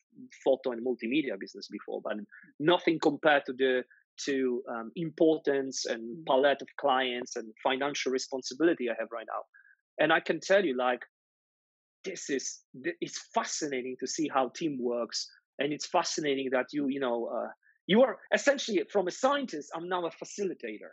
photo 0.45 0.73
and 0.73 0.85
multimedia 0.85 1.38
business 1.38 1.69
before 1.69 2.00
but 2.02 2.17
nothing 2.61 2.99
compared 3.00 3.47
to 3.47 3.52
the 3.52 3.83
to 4.25 4.62
um, 4.69 4.90
importance 4.97 5.87
and 5.87 6.02
mm-hmm. 6.02 6.23
palette 6.26 6.62
of 6.62 6.69
clients 6.81 7.37
and 7.37 7.52
financial 7.62 8.12
responsibility 8.12 8.88
i 8.90 8.95
have 8.99 9.09
right 9.12 9.26
now. 9.26 9.43
And 9.99 10.12
i 10.12 10.21
can 10.21 10.40
tell 10.40 10.64
you 10.64 10.76
like 10.76 11.00
this 12.05 12.31
is 12.31 12.61
it's 13.00 13.21
fascinating 13.35 13.97
to 14.00 14.07
see 14.07 14.28
how 14.33 14.50
team 14.50 14.78
works 14.81 15.28
and 15.59 15.73
it's 15.73 15.87
fascinating 15.87 16.50
that 16.52 16.67
you 16.73 16.88
you 16.88 17.00
know 17.00 17.26
uh, 17.26 17.49
you 17.87 18.02
are 18.02 18.19
essentially 18.33 18.83
from 18.93 19.09
a 19.09 19.11
scientist 19.11 19.71
i'm 19.75 19.88
now 19.88 20.07
a 20.07 20.11
facilitator. 20.11 20.93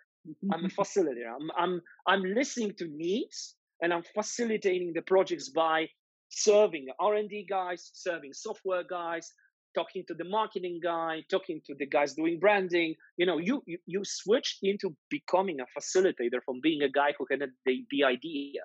I'm 0.52 0.66
a 0.66 0.70
facilitator. 0.82 1.30
I'm 1.36 1.52
i'm 1.58 1.82
i'm 2.08 2.24
listening 2.24 2.74
to 2.80 2.88
needs 2.88 3.56
and 3.86 3.94
I'm 3.94 4.02
facilitating 4.16 4.94
the 4.96 5.04
projects 5.04 5.50
by 5.50 5.88
serving 6.30 6.88
R&D 7.00 7.46
guys, 7.48 7.92
serving 7.94 8.34
software 8.34 8.84
guys, 8.84 9.32
talking 9.76 10.04
to 10.08 10.16
the 10.16 10.24
marketing 10.24 10.80
guy, 10.82 11.22
talking 11.30 11.62
to 11.68 11.76
the 11.78 11.86
guys 11.86 12.16
doing 12.16 12.40
branding. 12.40 12.96
You 13.18 13.28
know, 13.28 13.38
you 13.38 13.62
you, 13.68 13.78
you 13.86 14.02
switched 14.04 14.58
into 14.64 14.96
becoming 15.12 15.60
a 15.60 15.68
facilitator 15.80 16.40
from 16.44 16.62
being 16.64 16.82
a 16.82 16.90
guy 16.90 17.14
who 17.16 17.28
had 17.30 17.44
uh, 17.44 17.48
the, 17.68 17.86
the 17.92 18.04
idea. 18.06 18.62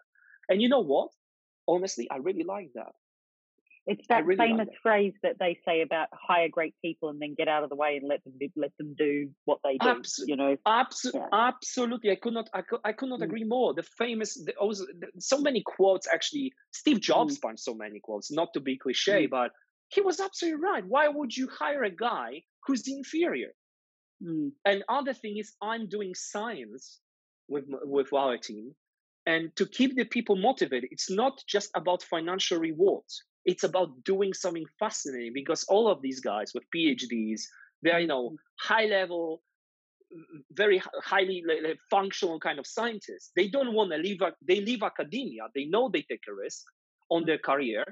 And 0.48 0.62
you 0.62 0.70
know 0.70 0.80
what? 0.80 1.10
Honestly, 1.68 2.08
I 2.10 2.16
really 2.16 2.44
like 2.44 2.70
that. 2.74 2.92
It's 3.86 4.06
that 4.08 4.26
really 4.26 4.36
famous 4.36 4.68
like 4.68 4.76
phrase 4.82 5.14
that 5.22 5.36
they 5.38 5.58
say 5.64 5.80
about 5.80 6.08
hire 6.12 6.48
great 6.48 6.74
people 6.84 7.08
and 7.08 7.20
then 7.20 7.34
get 7.36 7.48
out 7.48 7.64
of 7.64 7.70
the 7.70 7.76
way 7.76 7.96
and 7.96 8.06
let 8.06 8.22
them 8.24 8.34
let 8.54 8.76
them 8.78 8.94
do 8.96 9.30
what 9.46 9.58
they 9.64 9.78
do. 9.78 9.86
Absol- 9.86 10.26
you 10.26 10.36
know, 10.36 10.56
Absol- 10.66 11.14
yeah. 11.14 11.26
absolutely. 11.32 12.10
I 12.10 12.16
could 12.16 12.34
not. 12.34 12.48
I 12.52 12.60
could. 12.62 12.80
I 12.84 12.92
could 12.92 13.08
not 13.08 13.20
mm. 13.20 13.24
agree 13.24 13.44
more. 13.44 13.72
The 13.74 13.82
famous. 13.82 14.34
The, 14.34 14.54
also, 14.56 14.84
the, 14.98 15.08
so 15.18 15.40
many 15.40 15.62
quotes. 15.64 16.06
Actually, 16.12 16.52
Steve 16.72 17.00
Jobs 17.00 17.38
mm. 17.38 17.42
punched 17.42 17.64
so 17.64 17.74
many 17.74 18.00
quotes. 18.00 18.30
Not 18.30 18.52
to 18.54 18.60
be 18.60 18.76
cliche, 18.76 19.26
mm. 19.26 19.30
but 19.30 19.52
he 19.88 20.02
was 20.02 20.20
absolutely 20.20 20.60
right. 20.60 20.84
Why 20.86 21.08
would 21.08 21.34
you 21.34 21.48
hire 21.48 21.82
a 21.84 21.90
guy 21.90 22.42
who's 22.66 22.86
inferior? 22.86 23.52
Mm. 24.22 24.50
And 24.66 24.84
other 24.88 25.14
thing 25.14 25.38
is, 25.38 25.54
I'm 25.62 25.88
doing 25.88 26.14
science 26.14 27.00
with 27.48 27.64
with 27.66 28.12
our 28.12 28.36
team, 28.36 28.74
and 29.24 29.56
to 29.56 29.64
keep 29.64 29.96
the 29.96 30.04
people 30.04 30.36
motivated, 30.36 30.90
it's 30.92 31.10
not 31.10 31.42
just 31.48 31.70
about 31.74 32.02
financial 32.02 32.58
rewards 32.58 33.24
it's 33.44 33.64
about 33.64 34.04
doing 34.04 34.34
something 34.34 34.66
fascinating 34.78 35.32
because 35.34 35.64
all 35.64 35.88
of 35.88 36.02
these 36.02 36.20
guys 36.20 36.52
with 36.54 36.64
PhDs, 36.74 37.42
they're 37.82 38.00
you 38.00 38.06
know 38.06 38.30
mm-hmm. 38.30 38.34
high 38.58 38.86
level, 38.86 39.42
very 40.52 40.82
highly 41.02 41.42
functional 41.90 42.38
kind 42.40 42.58
of 42.58 42.66
scientists. 42.66 43.30
They 43.36 43.48
don't 43.48 43.72
want 43.72 43.90
to 43.92 43.98
leave. 43.98 44.20
They 44.46 44.60
leave 44.60 44.82
academia. 44.82 45.42
They 45.54 45.64
know 45.64 45.88
they 45.88 46.02
take 46.02 46.24
a 46.28 46.34
risk 46.34 46.64
on 47.10 47.24
their 47.24 47.38
career, 47.38 47.84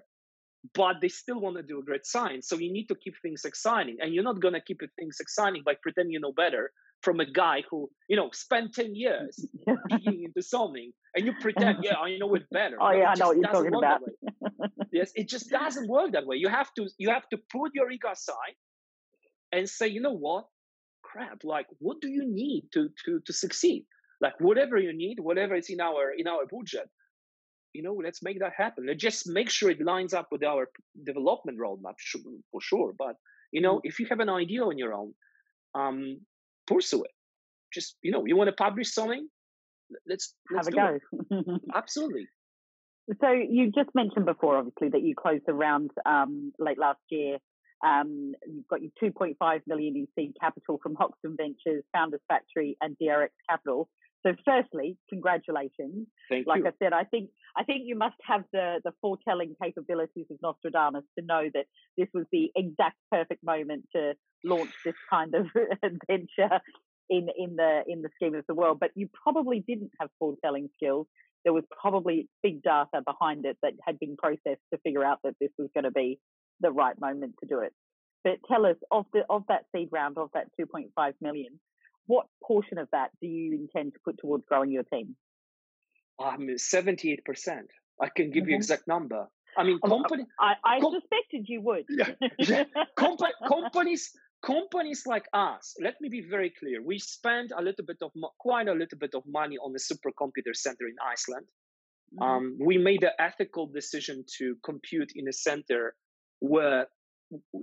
but 0.74 0.96
they 1.00 1.08
still 1.08 1.40
want 1.40 1.56
to 1.56 1.62
do 1.62 1.82
great 1.84 2.06
science. 2.06 2.48
So 2.48 2.56
you 2.56 2.72
need 2.72 2.86
to 2.86 2.94
keep 2.94 3.14
things 3.22 3.44
exciting, 3.44 3.98
and 4.00 4.14
you're 4.14 4.24
not 4.24 4.40
going 4.40 4.54
to 4.54 4.60
keep 4.60 4.80
things 4.98 5.18
exciting 5.20 5.62
by 5.64 5.74
pretending 5.82 6.12
you 6.12 6.20
know 6.20 6.32
better 6.32 6.72
from 7.02 7.20
a 7.20 7.30
guy 7.30 7.62
who 7.70 7.88
you 8.08 8.16
know 8.16 8.30
spent 8.32 8.74
10 8.74 8.94
years 8.94 9.46
digging 9.88 10.24
into 10.24 10.42
something 10.42 10.90
and 11.14 11.26
you 11.26 11.32
pretend 11.40 11.78
yeah 11.82 11.96
i 11.96 12.16
know 12.18 12.34
it 12.34 12.44
better 12.50 12.76
oh 12.80 12.90
yeah 12.90 13.10
i 13.10 13.14
know 13.14 13.28
what 13.28 13.36
you're 13.36 13.52
talking 13.52 13.74
about. 13.74 14.00
yes 14.92 15.10
it 15.14 15.28
just 15.28 15.50
doesn't 15.50 15.88
work 15.88 16.12
that 16.12 16.26
way. 16.26 16.36
You 16.36 16.48
have 16.48 16.72
to 16.74 16.88
you 16.98 17.10
have 17.10 17.28
to 17.30 17.38
put 17.52 17.72
your 17.74 17.90
ego 17.90 18.10
aside 18.10 18.56
and 19.52 19.68
say 19.68 19.86
you 19.88 20.00
know 20.00 20.16
what? 20.16 20.44
Crap 21.02 21.38
like 21.44 21.66
what 21.78 22.00
do 22.00 22.08
you 22.08 22.24
need 22.26 22.64
to 22.74 22.88
to 23.04 23.20
to 23.26 23.32
succeed? 23.32 23.84
Like 24.20 24.34
whatever 24.40 24.76
you 24.78 24.92
need 24.92 25.16
whatever 25.20 25.54
is 25.54 25.70
in 25.70 25.80
our 25.80 26.12
in 26.16 26.26
our 26.26 26.44
budget 26.50 26.88
you 27.74 27.82
know 27.82 27.94
let's 28.02 28.22
make 28.22 28.38
that 28.40 28.52
happen. 28.56 28.86
Let's 28.86 29.02
just 29.02 29.28
make 29.28 29.50
sure 29.50 29.70
it 29.70 29.80
lines 29.80 30.14
up 30.14 30.28
with 30.32 30.42
our 30.42 30.68
development 31.04 31.58
roadmap 31.58 31.96
for 32.50 32.60
sure 32.60 32.94
but 32.98 33.16
you 33.52 33.60
know 33.60 33.76
mm. 33.76 33.80
if 33.84 34.00
you 34.00 34.06
have 34.10 34.20
an 34.20 34.28
idea 34.28 34.62
on 34.62 34.78
your 34.78 34.94
own 34.94 35.14
um 35.74 36.20
pursue 36.68 37.02
it. 37.02 37.10
Just 37.72 37.96
you 38.02 38.12
know, 38.12 38.24
you 38.26 38.36
want 38.36 38.48
to 38.48 38.56
publish 38.56 38.92
something, 38.92 39.28
let's, 40.08 40.34
let's 40.50 40.68
have 40.68 40.74
a 40.74 41.00
go. 41.40 41.58
Absolutely. 41.74 42.26
So 43.20 43.30
you 43.30 43.72
just 43.74 43.88
mentioned 43.94 44.26
before, 44.26 44.58
obviously, 44.58 44.90
that 44.90 45.02
you 45.02 45.14
closed 45.14 45.44
the 45.46 45.54
round 45.54 45.90
um, 46.04 46.52
late 46.58 46.78
last 46.78 47.00
year. 47.10 47.38
Um, 47.84 48.34
you've 48.46 48.68
got 48.68 48.80
your 48.82 48.90
2.5 49.02 49.60
million 49.66 49.96
in 49.96 50.08
seed 50.14 50.34
capital 50.38 50.78
from 50.82 50.94
Hoxton 50.94 51.36
Ventures, 51.36 51.84
Founders 51.94 52.20
Factory, 52.28 52.76
and 52.82 52.96
DRX 53.00 53.28
Capital. 53.48 53.88
So, 54.26 54.34
firstly, 54.44 54.96
congratulations. 55.08 56.06
Thank 56.28 56.46
like 56.46 56.60
you. 56.60 56.66
I 56.66 56.72
said, 56.82 56.92
I 56.92 57.04
think 57.04 57.30
I 57.56 57.64
think 57.64 57.82
you 57.84 57.96
must 57.96 58.16
have 58.26 58.44
the 58.52 58.80
the 58.84 58.92
foretelling 59.00 59.54
capabilities 59.62 60.26
of 60.30 60.38
Nostradamus 60.42 61.04
to 61.18 61.24
know 61.24 61.48
that 61.54 61.66
this 61.96 62.08
was 62.12 62.24
the 62.32 62.50
exact 62.56 62.96
perfect 63.10 63.44
moment 63.44 63.84
to 63.94 64.14
launch 64.44 64.70
this 64.84 64.94
kind 65.10 65.34
of 65.34 65.46
adventure 65.82 66.60
in 67.08 67.28
in 67.36 67.56
the 67.56 67.82
in 67.86 68.02
the 68.02 68.10
scheme 68.16 68.34
of 68.34 68.44
the 68.48 68.54
world. 68.54 68.78
But 68.80 68.90
you 68.94 69.08
probably 69.22 69.64
didn't 69.66 69.92
have 70.00 70.10
foretelling 70.18 70.68
skills. 70.76 71.06
There 71.44 71.52
was 71.52 71.64
probably 71.80 72.28
big 72.42 72.62
data 72.62 73.02
behind 73.06 73.46
it 73.46 73.56
that 73.62 73.72
had 73.86 73.98
been 73.98 74.16
processed 74.16 74.62
to 74.72 74.78
figure 74.82 75.04
out 75.04 75.20
that 75.22 75.34
this 75.40 75.50
was 75.56 75.68
going 75.74 75.84
to 75.84 75.92
be 75.92 76.18
the 76.60 76.72
right 76.72 76.98
moment 77.00 77.34
to 77.40 77.46
do 77.46 77.60
it. 77.60 77.72
But 78.24 78.38
tell 78.48 78.66
us 78.66 78.76
of 78.90 79.06
the 79.12 79.22
of 79.30 79.44
that 79.48 79.64
seed 79.74 79.88
round 79.92 80.18
of 80.18 80.30
that 80.34 80.48
2.5 80.60 81.12
million, 81.20 81.60
what 82.08 82.26
portion 82.42 82.78
of 82.78 82.88
that 82.90 83.10
do 83.20 83.28
you 83.28 83.54
intend 83.54 83.92
to 83.92 84.00
put 84.04 84.18
towards 84.18 84.44
growing 84.48 84.72
your 84.72 84.82
team? 84.82 85.14
Um, 86.18 86.48
78%. 86.48 87.18
I 88.00 88.08
can 88.08 88.30
give 88.30 88.42
mm-hmm. 88.42 88.50
you 88.50 88.56
exact 88.56 88.88
number. 88.88 89.28
I 89.56 89.62
mean, 89.62 89.78
company. 89.80 90.24
I, 90.40 90.54
I 90.64 90.80
com- 90.80 90.94
suspected 90.94 91.46
you 91.48 91.60
would. 91.62 91.84
yeah, 91.88 92.12
yeah. 92.38 92.64
companies, 93.48 94.10
companies 94.44 95.02
like 95.06 95.26
us. 95.32 95.74
Let 95.80 95.94
me 96.00 96.08
be 96.08 96.22
very 96.22 96.52
clear. 96.58 96.82
We 96.82 96.98
spend 96.98 97.52
a 97.56 97.62
little 97.62 97.84
bit 97.84 97.98
of, 98.02 98.12
quite 98.38 98.68
a 98.68 98.72
little 98.72 98.98
bit 98.98 99.14
of 99.14 99.22
money 99.26 99.56
on 99.58 99.72
the 99.72 99.78
supercomputer 99.78 100.54
center 100.54 100.86
in 100.86 100.96
Iceland. 101.04 101.46
Mm-hmm. 102.14 102.22
Um, 102.22 102.58
we 102.60 102.78
made 102.78 103.02
the 103.02 103.20
ethical 103.20 103.66
decision 103.66 104.24
to 104.38 104.56
compute 104.64 105.12
in 105.14 105.28
a 105.28 105.32
center 105.32 105.94
where 106.40 106.86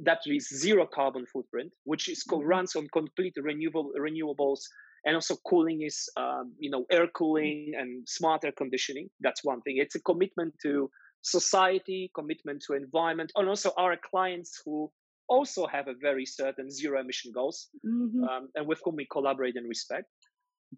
that 0.03 0.19
is 0.25 0.47
zero 0.49 0.85
carbon 0.85 1.25
footprint, 1.31 1.71
which 1.83 2.09
is 2.09 2.23
mm-hmm. 2.23 2.45
runs 2.45 2.75
on 2.75 2.87
complete 2.93 3.33
renewable 3.41 3.91
renewables, 3.99 4.59
and 5.05 5.15
also 5.15 5.35
cooling 5.47 5.81
is 5.81 6.09
um, 6.17 6.53
you 6.59 6.69
know 6.69 6.85
air 6.91 7.07
cooling 7.07 7.73
and 7.77 8.07
smart 8.07 8.43
air 8.43 8.53
conditioning. 8.55 9.09
That's 9.21 9.43
one 9.43 9.61
thing. 9.61 9.77
It's 9.77 9.95
a 9.95 10.01
commitment 10.01 10.53
to 10.63 10.89
society, 11.21 12.11
commitment 12.13 12.63
to 12.67 12.73
environment, 12.73 13.31
and 13.35 13.49
also 13.49 13.71
our 13.77 13.97
clients 13.97 14.61
who 14.65 14.91
also 15.27 15.65
have 15.65 15.87
a 15.87 15.95
very 15.99 16.25
certain 16.25 16.69
zero 16.69 16.99
emission 17.01 17.31
goals, 17.33 17.69
mm-hmm. 17.85 18.23
um, 18.23 18.49
and 18.55 18.67
with 18.67 18.79
whom 18.83 18.95
we 18.95 19.07
collaborate 19.11 19.55
and 19.55 19.67
respect. 19.67 20.05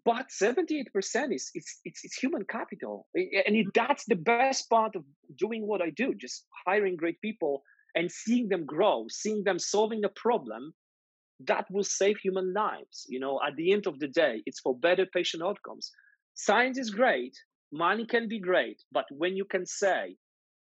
But 0.04 0.26
78% 0.28 0.86
is 1.34 1.50
it's, 1.54 1.80
it's, 1.84 2.00
it's 2.04 2.16
human 2.16 2.44
capital, 2.48 3.06
and 3.14 3.56
it, 3.56 3.66
that's 3.74 4.04
the 4.06 4.16
best 4.16 4.70
part 4.70 4.94
of 4.96 5.02
doing 5.36 5.66
what 5.66 5.82
I 5.82 5.90
do: 5.90 6.14
just 6.14 6.46
hiring 6.66 6.96
great 6.96 7.20
people 7.20 7.62
and 7.98 8.12
seeing 8.12 8.48
them 8.48 8.64
grow, 8.64 9.06
seeing 9.10 9.42
them 9.42 9.58
solving 9.58 10.04
a 10.04 10.08
problem 10.08 10.72
that 11.40 11.66
will 11.68 11.82
save 11.82 12.16
human 12.18 12.52
lives. 12.52 13.04
You 13.08 13.18
know, 13.18 13.40
at 13.44 13.56
the 13.56 13.72
end 13.72 13.88
of 13.88 13.98
the 13.98 14.06
day, 14.06 14.40
it's 14.46 14.60
for 14.60 14.78
better 14.78 15.04
patient 15.04 15.42
outcomes. 15.42 15.90
Science 16.34 16.78
is 16.78 16.90
great, 16.90 17.36
money 17.72 18.06
can 18.06 18.28
be 18.28 18.38
great, 18.38 18.80
but 18.92 19.06
when 19.10 19.34
you 19.34 19.44
can 19.44 19.66
say 19.66 20.16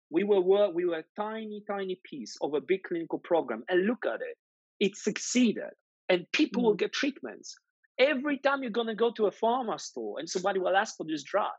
we 0.09 0.23
were 0.23 0.69
we 0.69 0.85
were 0.85 0.99
a 0.99 1.21
tiny, 1.21 1.61
tiny 1.67 1.99
piece 2.09 2.37
of 2.41 2.53
a 2.53 2.61
big 2.61 2.83
clinical 2.83 3.19
program, 3.19 3.63
and 3.67 3.85
look 3.85 4.05
at 4.05 4.21
it, 4.21 4.37
it 4.79 4.95
succeeded, 4.95 5.73
and 6.07 6.31
people 6.31 6.61
mm. 6.61 6.65
will 6.67 6.75
get 6.75 6.93
treatments. 6.93 7.57
Every 7.99 8.37
time 8.37 8.61
you're 8.61 8.79
gonna 8.79 8.95
go 8.95 9.11
to 9.11 9.27
a 9.27 9.37
pharma 9.43 9.77
store 9.77 10.19
and 10.19 10.29
somebody 10.29 10.59
will 10.59 10.77
ask 10.77 10.95
for 10.95 11.05
this 11.05 11.23
drug, 11.23 11.57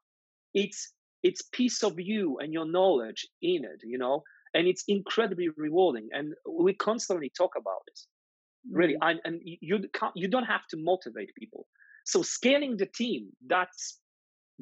it's 0.54 0.94
it's 1.22 1.42
piece 1.42 1.82
of 1.82 2.00
you 2.00 2.38
and 2.38 2.50
your 2.54 2.66
knowledge 2.66 3.28
in 3.42 3.66
it, 3.66 3.80
you 3.84 3.98
know, 3.98 4.22
and 4.56 4.66
it's 4.66 4.84
incredibly 4.88 5.48
rewarding. 5.56 6.08
And 6.12 6.34
we 6.48 6.74
constantly 6.74 7.30
talk 7.36 7.52
about 7.56 7.82
this, 7.86 8.08
really. 8.70 8.94
Mm. 8.94 9.08
And, 9.08 9.20
and 9.24 9.40
you 9.44 9.76
can't, 9.92 10.16
you 10.16 10.28
don't 10.28 10.44
have 10.44 10.66
to 10.70 10.76
motivate 10.76 11.30
people. 11.38 11.66
So 12.04 12.22
scaling 12.22 12.76
the 12.76 12.86
team, 12.86 13.30
that's 13.46 14.00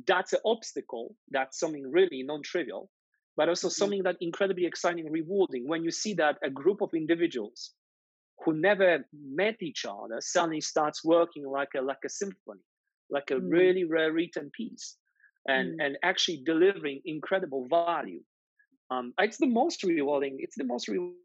that's 0.06 0.32
an 0.32 0.40
obstacle. 0.44 1.14
That's 1.30 1.58
something 1.58 1.84
really 1.90 2.22
non-trivial 2.24 2.90
but 3.36 3.48
also 3.48 3.68
mm-hmm. 3.68 3.74
something 3.74 4.02
that 4.04 4.16
incredibly 4.20 4.66
exciting, 4.66 5.10
rewarding 5.10 5.66
when 5.66 5.84
you 5.84 5.90
see 5.90 6.14
that 6.14 6.38
a 6.42 6.50
group 6.50 6.80
of 6.80 6.90
individuals 6.94 7.72
who 8.44 8.52
never 8.54 9.04
met 9.12 9.56
each 9.60 9.84
other 9.88 10.18
suddenly 10.20 10.60
starts 10.60 11.04
working 11.04 11.46
like 11.46 11.70
a 11.76 11.82
like 11.82 12.04
a 12.04 12.08
symphony, 12.08 12.60
like 13.10 13.30
a 13.30 13.34
mm. 13.34 13.50
really 13.50 13.84
rare 13.84 14.12
written 14.12 14.50
piece, 14.56 14.96
and 15.48 15.78
mm. 15.78 15.84
and 15.84 15.96
actually 16.02 16.42
delivering 16.44 17.00
incredible 17.04 17.66
value. 17.68 18.20
Um, 18.90 19.12
it's 19.18 19.38
the 19.38 19.46
most 19.46 19.82
rewarding. 19.82 20.36
It's 20.40 20.56
the 20.56 20.64
most 20.64 20.88
rewarding. 20.88 21.18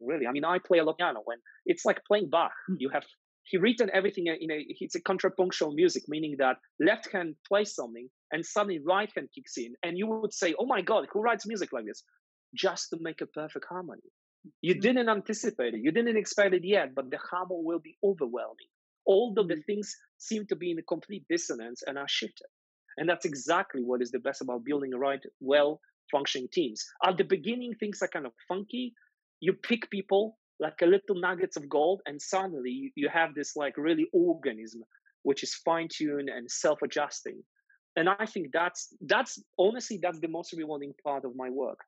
Really, 0.00 0.26
I 0.26 0.32
mean, 0.32 0.44
I 0.44 0.58
play 0.58 0.78
a 0.78 0.84
lot 0.84 0.98
piano 0.98 1.20
when 1.24 1.38
it's 1.66 1.84
like 1.84 2.04
playing 2.06 2.28
Bach. 2.28 2.52
Mm. 2.70 2.76
You 2.78 2.90
have 2.90 3.04
he 3.44 3.58
written 3.58 3.90
everything 3.92 4.26
in 4.26 4.50
a 4.50 4.64
it's 4.80 4.94
a 4.94 5.00
contrapunctual 5.00 5.72
music 5.74 6.04
meaning 6.08 6.36
that 6.38 6.56
left 6.80 7.10
hand 7.12 7.36
plays 7.46 7.74
something 7.74 8.08
and 8.32 8.44
suddenly 8.44 8.80
right 8.84 9.10
hand 9.14 9.28
kicks 9.34 9.56
in 9.56 9.74
and 9.82 9.96
you 9.98 10.06
would 10.06 10.32
say 10.32 10.54
oh 10.58 10.66
my 10.66 10.80
god 10.80 11.06
who 11.12 11.20
writes 11.20 11.46
music 11.46 11.72
like 11.72 11.84
this 11.84 12.02
just 12.54 12.90
to 12.90 12.98
make 13.00 13.20
a 13.20 13.26
perfect 13.26 13.66
harmony 13.68 14.08
you 14.60 14.74
mm-hmm. 14.74 14.80
didn't 14.80 15.08
anticipate 15.08 15.74
it 15.74 15.80
you 15.82 15.92
didn't 15.92 16.16
expect 16.16 16.54
it 16.54 16.64
yet 16.64 16.94
but 16.94 17.10
the 17.10 17.18
harmony 17.30 17.60
will 17.62 17.80
be 17.80 17.96
overwhelming 18.02 18.70
although 19.06 19.46
the 19.46 19.54
mm-hmm. 19.54 19.60
things 19.66 19.94
seem 20.18 20.46
to 20.46 20.56
be 20.56 20.70
in 20.70 20.78
a 20.78 20.82
complete 20.82 21.24
dissonance 21.28 21.82
and 21.86 21.98
are 21.98 22.08
shifted 22.08 22.48
and 22.96 23.08
that's 23.08 23.26
exactly 23.26 23.82
what 23.82 24.00
is 24.00 24.10
the 24.10 24.18
best 24.20 24.40
about 24.40 24.64
building 24.64 24.94
a 24.94 24.98
right 24.98 25.22
well 25.40 25.80
functioning 26.10 26.48
teams. 26.52 26.84
At 27.04 27.18
the 27.18 27.24
beginning 27.24 27.74
things 27.74 28.00
are 28.02 28.08
kind 28.08 28.26
of 28.26 28.32
funky. 28.48 28.94
You 29.40 29.52
pick 29.52 29.90
people 29.90 30.38
like 30.60 30.80
a 30.82 30.86
little 30.86 31.16
nuggets 31.16 31.56
of 31.56 31.68
gold 31.68 32.00
and 32.06 32.20
suddenly 32.20 32.92
you 32.94 33.08
have 33.08 33.34
this 33.34 33.56
like 33.56 33.76
really 33.76 34.06
organism 34.12 34.82
which 35.22 35.42
is 35.42 35.54
fine-tuned 35.54 36.28
and 36.28 36.50
self-adjusting. 36.50 37.42
And 37.96 38.08
i 38.08 38.26
think 38.26 38.48
that's 38.52 38.94
that's 39.00 39.42
honestly 39.58 39.98
that's 40.02 40.20
the 40.20 40.28
most 40.28 40.52
rewarding 40.52 40.94
part 41.02 41.24
of 41.24 41.32
my 41.36 41.50
work. 41.50 41.78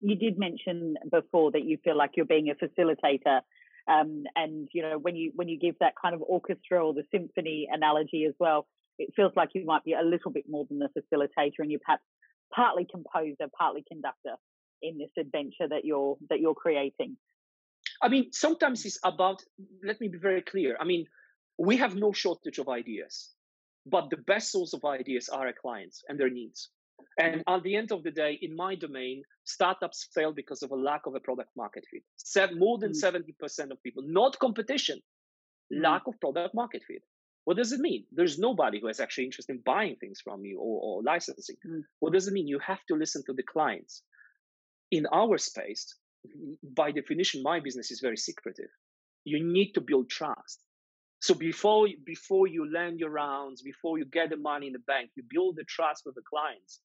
You 0.00 0.16
did 0.16 0.38
mention 0.38 0.94
before 1.10 1.52
that 1.52 1.64
you 1.64 1.78
feel 1.82 1.96
like 1.96 2.12
you're 2.16 2.26
being 2.26 2.50
a 2.50 2.54
facilitator 2.54 3.40
um, 3.88 4.24
and 4.34 4.68
you 4.72 4.82
know 4.82 4.98
when 4.98 5.16
you 5.16 5.32
when 5.34 5.48
you 5.48 5.58
give 5.58 5.76
that 5.80 5.94
kind 6.00 6.14
of 6.14 6.22
orchestra 6.22 6.84
or 6.84 6.94
the 6.94 7.04
symphony 7.10 7.68
analogy 7.70 8.24
as 8.26 8.34
well 8.38 8.66
it 8.98 9.12
feels 9.16 9.32
like 9.36 9.50
you 9.54 9.64
might 9.64 9.84
be 9.84 9.92
a 9.92 10.02
little 10.02 10.30
bit 10.30 10.44
more 10.48 10.66
than 10.68 10.78
the 10.78 10.88
facilitator 10.88 11.58
and 11.58 11.70
you're 11.70 11.80
perhaps 11.84 12.04
partly 12.54 12.86
composer 12.90 13.48
partly 13.58 13.84
conductor 13.86 14.36
in 14.82 14.98
this 14.98 15.10
adventure 15.18 15.68
that 15.68 15.84
you're 15.84 16.16
that 16.28 16.40
you're 16.40 16.54
creating 16.54 17.16
i 18.02 18.08
mean 18.08 18.30
sometimes 18.32 18.84
it's 18.84 18.98
about 19.04 19.42
let 19.84 20.00
me 20.00 20.08
be 20.08 20.18
very 20.18 20.42
clear 20.42 20.76
i 20.80 20.84
mean 20.84 21.06
we 21.58 21.76
have 21.76 21.94
no 21.94 22.12
shortage 22.12 22.58
of 22.58 22.68
ideas 22.68 23.30
but 23.86 24.08
the 24.10 24.16
best 24.16 24.50
source 24.50 24.72
of 24.72 24.84
ideas 24.84 25.28
are 25.28 25.46
our 25.46 25.52
clients 25.52 26.02
and 26.08 26.18
their 26.18 26.30
needs 26.30 26.70
and 27.18 27.44
at 27.46 27.62
the 27.62 27.76
end 27.76 27.92
of 27.92 28.02
the 28.02 28.10
day, 28.10 28.38
in 28.42 28.56
my 28.56 28.74
domain, 28.74 29.22
startups 29.44 30.08
fail 30.14 30.32
because 30.32 30.62
of 30.62 30.70
a 30.72 30.76
lack 30.76 31.06
of 31.06 31.14
a 31.14 31.20
product 31.20 31.50
market 31.56 31.84
fit. 31.90 32.02
Seven, 32.16 32.58
more 32.58 32.78
than 32.78 32.92
mm. 32.92 33.02
70% 33.02 33.70
of 33.70 33.82
people, 33.82 34.02
not 34.06 34.38
competition, 34.38 34.98
mm. 35.72 35.82
lack 35.82 36.02
of 36.06 36.18
product 36.20 36.54
market 36.54 36.82
fit. 36.86 37.02
What 37.44 37.56
does 37.56 37.72
it 37.72 37.80
mean? 37.80 38.04
There's 38.10 38.38
nobody 38.38 38.80
who 38.80 38.86
has 38.86 39.00
actually 39.00 39.24
interest 39.24 39.50
in 39.50 39.58
buying 39.64 39.96
things 39.96 40.20
from 40.20 40.44
you 40.44 40.58
or, 40.58 40.80
or 40.80 41.02
licensing. 41.02 41.56
Mm. 41.66 41.82
What 42.00 42.12
does 42.14 42.26
it 42.26 42.32
mean? 42.32 42.48
You 42.48 42.58
have 42.60 42.84
to 42.88 42.94
listen 42.94 43.22
to 43.26 43.34
the 43.34 43.42
clients. 43.42 44.02
In 44.90 45.06
our 45.12 45.36
space, 45.38 45.94
by 46.62 46.90
definition, 46.90 47.42
my 47.42 47.60
business 47.60 47.90
is 47.90 48.00
very 48.00 48.16
secretive. 48.16 48.70
You 49.24 49.44
need 49.44 49.72
to 49.72 49.80
build 49.80 50.08
trust. 50.08 50.60
So 51.20 51.34
before 51.34 51.88
before 52.04 52.46
you 52.46 52.70
land 52.70 53.00
your 53.00 53.10
rounds, 53.10 53.62
before 53.62 53.98
you 53.98 54.04
get 54.04 54.30
the 54.30 54.36
money 54.36 54.66
in 54.66 54.74
the 54.74 54.78
bank, 54.80 55.10
you 55.16 55.22
build 55.28 55.56
the 55.56 55.64
trust 55.64 56.02
with 56.04 56.14
the 56.14 56.22
clients. 56.28 56.80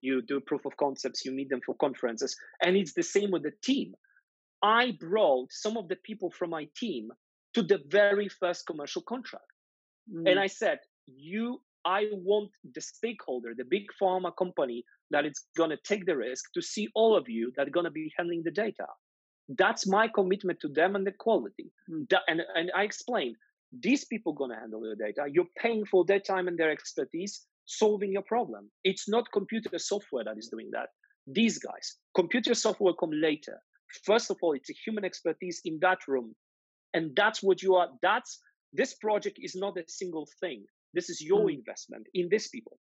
You 0.00 0.22
do 0.22 0.40
proof 0.40 0.64
of 0.64 0.76
concepts, 0.76 1.24
you 1.24 1.32
meet 1.32 1.50
them 1.50 1.60
for 1.64 1.74
conferences, 1.76 2.36
and 2.62 2.76
it's 2.76 2.94
the 2.94 3.02
same 3.02 3.30
with 3.30 3.42
the 3.42 3.52
team. 3.62 3.94
I 4.62 4.92
brought 4.98 5.52
some 5.52 5.76
of 5.76 5.88
the 5.88 5.96
people 5.96 6.30
from 6.30 6.50
my 6.50 6.68
team 6.76 7.10
to 7.54 7.62
the 7.62 7.80
very 7.88 8.28
first 8.28 8.66
commercial 8.66 9.02
contract, 9.02 9.51
mm. 10.10 10.28
and 10.30 10.38
I 10.38 10.46
said, 10.46 10.78
"You, 11.06 11.60
I 11.84 12.08
want 12.12 12.50
the 12.74 12.80
stakeholder, 12.80 13.54
the 13.56 13.64
big 13.64 13.86
pharma 14.00 14.32
company 14.36 14.84
that 15.10 15.26
is 15.26 15.44
going 15.56 15.70
to 15.70 15.78
take 15.84 16.06
the 16.06 16.16
risk 16.16 16.52
to 16.54 16.62
see 16.62 16.88
all 16.94 17.16
of 17.16 17.28
you 17.28 17.52
that 17.56 17.66
are 17.68 17.70
going 17.70 17.84
to 17.84 17.90
be 17.90 18.12
handling 18.16 18.42
the 18.44 18.50
data." 18.50 18.86
That's 19.48 19.86
my 19.86 20.08
commitment 20.08 20.60
to 20.60 20.68
them 20.68 20.96
and 20.96 21.06
the 21.06 21.12
quality. 21.12 21.72
Mm. 21.90 22.06
and, 22.28 22.42
and 22.54 22.70
I 22.74 22.84
explained 22.84 23.36
these 23.80 24.04
people 24.04 24.32
going 24.32 24.50
to 24.50 24.56
handle 24.56 24.84
your 24.84 24.94
data. 24.94 25.26
You're 25.30 25.46
paying 25.56 25.84
for 25.86 26.04
their 26.04 26.20
time 26.20 26.48
and 26.48 26.58
their 26.58 26.70
expertise 26.70 27.46
solving 27.66 28.12
your 28.12 28.22
problem. 28.22 28.70
It's 28.84 29.08
not 29.08 29.32
computer 29.32 29.78
software 29.78 30.24
that 30.24 30.38
is 30.38 30.48
doing 30.48 30.70
that. 30.72 30.88
These 31.26 31.58
guys, 31.58 31.96
computer 32.14 32.54
software 32.54 32.94
come 32.94 33.12
later. 33.12 33.60
First 34.04 34.30
of 34.30 34.36
all, 34.42 34.52
it's 34.52 34.70
a 34.70 34.74
human 34.84 35.04
expertise 35.04 35.60
in 35.64 35.78
that 35.80 35.98
room. 36.08 36.34
And 36.94 37.12
that's 37.16 37.42
what 37.42 37.62
you 37.62 37.76
are. 37.76 37.88
That's 38.02 38.40
this 38.72 38.94
project 38.94 39.38
is 39.40 39.54
not 39.54 39.76
a 39.76 39.84
single 39.88 40.28
thing. 40.40 40.64
This 40.94 41.10
is 41.10 41.20
your 41.20 41.46
mm. 41.46 41.54
investment 41.54 42.06
in 42.14 42.28
these 42.30 42.48
people, 42.48 42.78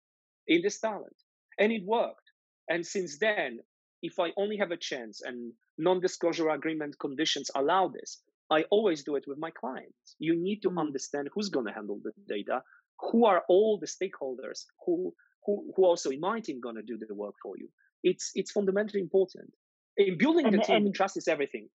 in 0.46 0.62
this 0.62 0.80
talent. 0.80 1.16
And 1.58 1.72
it 1.72 1.82
worked. 1.84 2.30
And 2.68 2.86
since 2.86 3.18
then, 3.18 3.58
if 4.02 4.18
I 4.18 4.30
only 4.36 4.56
have 4.58 4.70
a 4.70 4.76
chance 4.76 5.22
and 5.22 5.52
non 5.76 6.00
disclosure 6.00 6.50
agreement 6.50 6.98
conditions 6.98 7.50
allow 7.54 7.88
this, 7.88 8.20
I 8.50 8.64
always 8.70 9.04
do 9.04 9.16
it 9.16 9.24
with 9.26 9.38
my 9.38 9.50
clients. 9.50 10.14
You 10.18 10.34
need 10.36 10.60
to 10.62 10.70
mm. 10.70 10.80
understand 10.80 11.28
who's 11.34 11.48
going 11.48 11.66
to 11.66 11.72
handle 11.72 12.00
the 12.02 12.12
data, 12.28 12.62
who 13.00 13.26
are 13.26 13.42
all 13.48 13.78
the 13.78 13.86
stakeholders, 13.86 14.64
who 14.84 15.14
who 15.44 15.72
who 15.74 15.84
also 15.84 16.10
in 16.10 16.20
my 16.20 16.40
team 16.40 16.60
going 16.60 16.76
to 16.76 16.82
do 16.82 16.98
the 16.98 17.14
work 17.14 17.34
for 17.42 17.54
you. 17.56 17.68
It's 18.02 18.30
it's 18.34 18.52
fundamentally 18.52 19.00
important. 19.00 19.50
In 19.96 20.16
building 20.16 20.46
and, 20.46 20.54
the 20.54 20.62
team, 20.62 20.86
and, 20.86 20.94
trust 20.94 21.16
is 21.16 21.26
everything. 21.26 21.68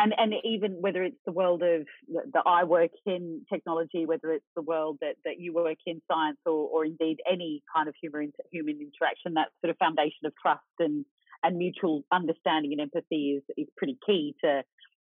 And 0.00 0.14
and 0.16 0.32
even 0.44 0.72
whether 0.80 1.02
it's 1.02 1.18
the 1.26 1.32
world 1.32 1.62
of 1.62 1.86
that 2.32 2.44
I 2.46 2.64
work 2.64 2.92
in 3.04 3.42
technology, 3.52 4.06
whether 4.06 4.32
it's 4.32 4.46
the 4.54 4.62
world 4.62 4.98
that, 5.00 5.16
that 5.24 5.40
you 5.40 5.52
work 5.52 5.78
in 5.86 6.00
science, 6.10 6.38
or 6.46 6.68
or 6.68 6.84
indeed 6.84 7.18
any 7.30 7.62
kind 7.74 7.88
of 7.88 7.94
human 8.00 8.32
human 8.52 8.78
interaction, 8.80 9.34
that 9.34 9.48
sort 9.60 9.70
of 9.70 9.78
foundation 9.78 10.24
of 10.24 10.32
trust 10.40 10.62
and 10.78 11.04
and 11.42 11.56
mutual 11.56 12.04
understanding 12.12 12.72
and 12.72 12.80
empathy 12.80 13.38
is 13.38 13.42
is 13.56 13.66
pretty 13.76 13.98
key 14.06 14.34
to 14.44 14.62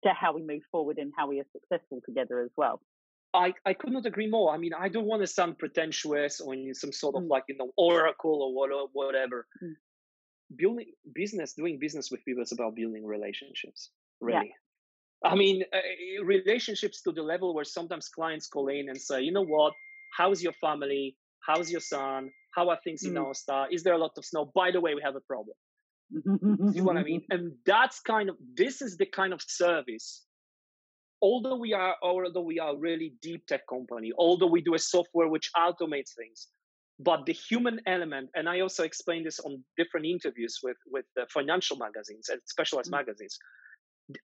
to 0.04 0.10
how 0.10 0.32
we 0.32 0.42
move 0.42 0.62
forward 0.70 0.98
and 0.98 1.12
how 1.16 1.28
we 1.28 1.40
are 1.40 1.46
successful 1.52 2.00
together 2.06 2.40
as 2.40 2.50
well. 2.56 2.80
I, 3.34 3.52
I 3.66 3.74
could 3.74 3.92
not 3.92 4.06
agree 4.06 4.28
more. 4.28 4.54
I 4.54 4.58
mean, 4.58 4.72
I 4.72 4.88
don't 4.88 5.04
want 5.04 5.22
to 5.22 5.26
sound 5.26 5.58
pretentious 5.58 6.40
or 6.40 6.54
in 6.54 6.74
some 6.74 6.92
sort 6.92 7.14
of 7.16 7.24
mm. 7.24 7.28
like, 7.28 7.44
you 7.48 7.56
know, 7.58 7.70
oracle 7.76 8.42
or 8.42 8.88
whatever. 8.92 9.46
Mm. 9.62 9.74
Building 10.56 10.92
business, 11.14 11.52
doing 11.52 11.78
business 11.78 12.10
with 12.10 12.24
people 12.24 12.42
is 12.42 12.52
about 12.52 12.74
building 12.74 13.04
relationships, 13.04 13.90
really. 14.20 14.46
Yeah. 14.46 14.52
I 15.24 15.34
mean, 15.34 15.64
uh, 15.72 16.24
relationships 16.24 17.02
to 17.02 17.12
the 17.12 17.22
level 17.22 17.54
where 17.54 17.64
sometimes 17.64 18.08
clients 18.08 18.46
call 18.46 18.68
in 18.68 18.88
and 18.88 19.00
say, 19.00 19.22
you 19.22 19.32
know 19.32 19.44
what, 19.44 19.72
how's 20.16 20.42
your 20.42 20.52
family? 20.54 21.16
How's 21.40 21.70
your 21.70 21.80
son? 21.80 22.30
How 22.54 22.68
are 22.70 22.78
things 22.84 23.02
mm. 23.04 23.08
in 23.08 23.18
our 23.18 23.34
star? 23.34 23.68
Is 23.70 23.82
there 23.82 23.94
a 23.94 23.98
lot 23.98 24.12
of 24.16 24.24
snow? 24.24 24.50
By 24.54 24.70
the 24.70 24.80
way, 24.80 24.94
we 24.94 25.02
have 25.02 25.16
a 25.16 25.20
problem 25.20 25.56
you 26.10 26.22
know 26.26 26.84
what 26.84 26.96
I 26.96 27.02
mean? 27.02 27.22
And 27.30 27.52
that's 27.66 28.00
kind 28.00 28.28
of 28.28 28.36
this 28.56 28.82
is 28.82 28.96
the 28.96 29.06
kind 29.06 29.32
of 29.32 29.42
service. 29.42 30.24
Although 31.20 31.56
we 31.56 31.72
are, 31.72 31.96
although 32.02 32.42
we 32.42 32.60
are 32.60 32.76
really 32.76 33.14
deep 33.22 33.46
tech 33.46 33.62
company, 33.68 34.12
although 34.16 34.46
we 34.46 34.60
do 34.60 34.74
a 34.74 34.78
software 34.78 35.28
which 35.28 35.50
automates 35.56 36.14
things, 36.16 36.46
but 37.00 37.26
the 37.26 37.32
human 37.32 37.80
element, 37.86 38.30
and 38.34 38.48
I 38.48 38.60
also 38.60 38.84
explained 38.84 39.26
this 39.26 39.40
on 39.40 39.64
different 39.76 40.06
interviews 40.06 40.60
with 40.62 40.76
with 40.86 41.06
financial 41.32 41.76
magazines 41.76 42.28
and 42.28 42.40
specialized 42.46 42.90
mm-hmm. 42.90 43.06
magazines. 43.06 43.38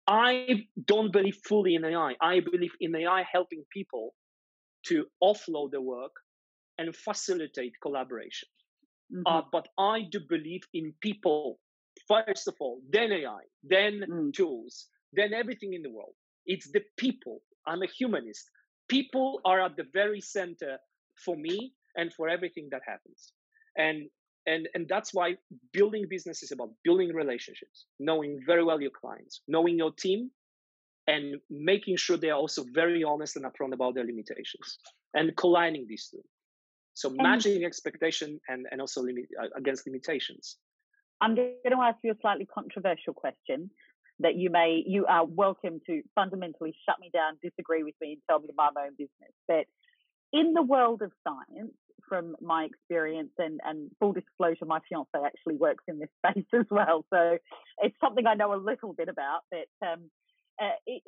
I 0.06 0.66
don't 0.86 1.12
believe 1.12 1.36
fully 1.46 1.74
in 1.74 1.84
AI. 1.84 2.14
I 2.20 2.40
believe 2.40 2.72
in 2.80 2.94
AI 2.94 3.24
helping 3.30 3.64
people 3.72 4.14
to 4.86 5.06
offload 5.22 5.70
the 5.72 5.80
work 5.80 6.12
and 6.78 6.94
facilitate 6.94 7.72
collaboration. 7.82 8.48
Uh, 9.12 9.16
mm-hmm. 9.16 9.36
Uh, 9.36 9.42
but 9.52 9.68
I 9.78 10.02
do 10.10 10.20
believe 10.28 10.62
in 10.72 10.94
people 11.00 11.58
first 12.08 12.48
of 12.48 12.54
all, 12.60 12.80
then 12.90 13.12
AI, 13.12 13.40
then 13.62 14.02
mm. 14.08 14.32
tools, 14.32 14.86
then 15.12 15.32
everything 15.32 15.74
in 15.74 15.82
the 15.82 15.90
world. 15.90 16.14
It's 16.46 16.70
the 16.70 16.82
people. 16.98 17.40
I'm 17.66 17.82
a 17.82 17.86
humanist. 17.86 18.50
People 18.88 19.40
are 19.44 19.62
at 19.62 19.76
the 19.76 19.86
very 19.92 20.20
center 20.20 20.78
for 21.24 21.36
me 21.36 21.72
and 21.96 22.12
for 22.12 22.28
everything 22.28 22.68
that 22.72 22.82
happens. 22.86 23.32
And 23.76 24.08
and 24.46 24.68
and 24.74 24.86
that's 24.88 25.14
why 25.14 25.36
building 25.72 26.06
business 26.08 26.42
is 26.42 26.52
about 26.52 26.70
building 26.82 27.12
relationships, 27.14 27.86
knowing 27.98 28.40
very 28.46 28.64
well 28.64 28.80
your 28.80 28.90
clients, 28.90 29.42
knowing 29.48 29.78
your 29.78 29.92
team, 29.92 30.30
and 31.06 31.36
making 31.50 31.96
sure 31.96 32.16
they 32.16 32.30
are 32.30 32.38
also 32.38 32.64
very 32.72 33.04
honest 33.04 33.36
and 33.36 33.44
upfront 33.44 33.72
about 33.72 33.94
their 33.94 34.04
limitations 34.04 34.78
and 35.14 35.36
colliding 35.36 35.86
these 35.88 36.08
two. 36.10 36.22
So 36.94 37.10
matching 37.10 37.64
expectation 37.64 38.40
and, 38.48 38.66
and 38.70 38.80
also 38.80 39.02
limit, 39.02 39.24
uh, 39.42 39.48
against 39.56 39.86
limitations. 39.86 40.56
I'm 41.20 41.34
going 41.34 41.54
to 41.68 41.80
ask 41.82 41.98
you 42.04 42.12
a 42.12 42.16
slightly 42.20 42.46
controversial 42.46 43.14
question 43.14 43.70
that 44.20 44.36
you 44.36 44.48
may, 44.48 44.82
you 44.86 45.06
are 45.06 45.24
welcome 45.24 45.80
to 45.86 46.02
fundamentally 46.14 46.72
shut 46.88 46.96
me 47.00 47.10
down, 47.12 47.34
disagree 47.42 47.82
with 47.82 47.94
me, 48.00 48.12
and 48.12 48.20
tell 48.30 48.38
me 48.38 48.46
to 48.46 48.52
mind 48.56 48.72
my 48.76 48.82
own 48.82 48.92
business. 48.96 49.32
But 49.48 49.66
in 50.32 50.54
the 50.54 50.62
world 50.62 51.02
of 51.02 51.10
science, 51.26 51.72
from 52.14 52.36
my 52.40 52.64
experience 52.64 53.32
and, 53.38 53.60
and 53.64 53.90
full 53.98 54.12
disclosure, 54.12 54.64
my 54.66 54.78
fiance 54.88 55.08
actually 55.14 55.56
works 55.56 55.82
in 55.88 55.98
this 55.98 56.08
space 56.26 56.46
as 56.54 56.66
well. 56.70 57.04
So 57.12 57.38
it's 57.78 57.96
something 58.00 58.26
I 58.26 58.34
know 58.34 58.54
a 58.54 58.62
little 58.62 58.92
bit 58.92 59.08
about. 59.08 59.40
That 59.50 59.86
um, 59.86 60.10
uh, 60.60 60.76
it, 60.86 61.02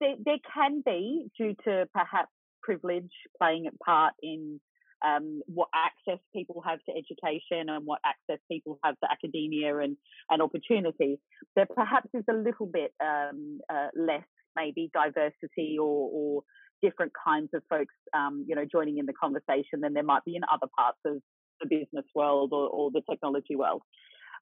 there, 0.00 0.14
there 0.24 0.38
can 0.54 0.82
be, 0.84 1.26
due 1.36 1.54
to 1.64 1.88
perhaps 1.92 2.30
privilege 2.62 3.10
playing 3.38 3.66
a 3.66 3.84
part 3.84 4.14
in 4.22 4.60
um, 5.04 5.42
what 5.46 5.68
access 5.74 6.22
people 6.32 6.62
have 6.64 6.78
to 6.88 6.92
education 6.92 7.68
and 7.68 7.84
what 7.84 7.98
access 8.06 8.40
people 8.48 8.78
have 8.84 8.94
to 9.00 9.10
academia 9.10 9.78
and, 9.78 9.96
and 10.30 10.40
opportunity, 10.40 11.18
there 11.56 11.66
perhaps 11.74 12.08
is 12.14 12.22
a 12.30 12.34
little 12.34 12.66
bit 12.66 12.92
um, 13.02 13.58
uh, 13.68 13.88
less 13.96 14.22
maybe 14.54 14.90
diversity 14.94 15.76
or, 15.80 16.08
or, 16.12 16.42
different 16.82 17.12
kinds 17.24 17.50
of 17.54 17.62
folks, 17.68 17.94
um, 18.14 18.44
you 18.48 18.54
know, 18.54 18.64
joining 18.70 18.98
in 18.98 19.06
the 19.06 19.12
conversation 19.12 19.80
than 19.80 19.94
there 19.94 20.02
might 20.02 20.24
be 20.24 20.36
in 20.36 20.42
other 20.52 20.66
parts 20.76 20.98
of 21.06 21.18
the 21.60 21.68
business 21.68 22.04
world 22.14 22.50
or, 22.52 22.68
or 22.68 22.90
the 22.90 23.02
technology 23.08 23.56
world. 23.56 23.82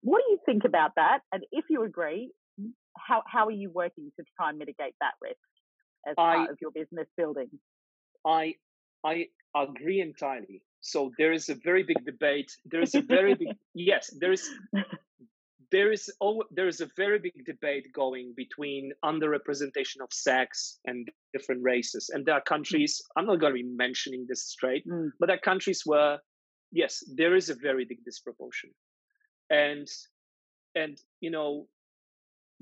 What 0.02 0.22
do 0.26 0.32
you 0.32 0.38
think 0.46 0.64
about 0.64 0.92
that? 0.96 1.18
And 1.32 1.44
if 1.52 1.66
you 1.68 1.84
agree, 1.84 2.32
how, 2.98 3.22
how 3.26 3.46
are 3.46 3.52
you 3.52 3.70
working 3.70 4.10
to 4.18 4.24
try 4.36 4.48
and 4.50 4.58
mitigate 4.58 4.94
that 5.00 5.12
risk 5.22 5.36
as 6.08 6.14
I, 6.16 6.36
part 6.36 6.50
of 6.50 6.58
your 6.60 6.70
business 6.70 7.06
building? 7.16 7.50
I 8.26 8.54
I 9.04 9.26
agree 9.56 10.00
entirely. 10.00 10.62
So 10.80 11.10
there 11.18 11.32
is 11.32 11.48
a 11.48 11.54
very 11.54 11.82
big 11.82 12.04
debate. 12.04 12.52
There 12.64 12.80
is 12.80 12.94
a 12.94 13.02
very 13.02 13.34
big 13.34 13.56
yes. 13.74 14.10
There 14.18 14.32
is 14.32 14.48
there 15.72 15.92
is 15.92 16.10
there 16.50 16.68
is 16.68 16.80
a 16.80 16.90
very 16.96 17.18
big 17.18 17.44
debate 17.46 17.86
going 17.94 18.34
between 18.36 18.92
underrepresentation 19.04 20.00
of 20.02 20.12
sex 20.12 20.78
and 20.86 21.08
different 21.32 21.62
races. 21.62 22.10
And 22.12 22.26
there 22.26 22.34
are 22.34 22.42
countries. 22.42 23.00
I'm 23.16 23.26
not 23.26 23.40
going 23.40 23.54
to 23.54 23.62
be 23.62 23.68
mentioning 23.68 24.26
this 24.28 24.44
straight, 24.44 24.86
mm. 24.86 25.10
but 25.18 25.26
there 25.26 25.36
are 25.36 25.40
countries 25.40 25.82
where 25.84 26.18
yes, 26.72 27.02
there 27.14 27.36
is 27.36 27.50
a 27.50 27.54
very 27.54 27.84
big 27.84 28.04
disproportion. 28.04 28.70
And 29.50 29.88
and 30.74 31.00
you 31.20 31.30
know 31.30 31.66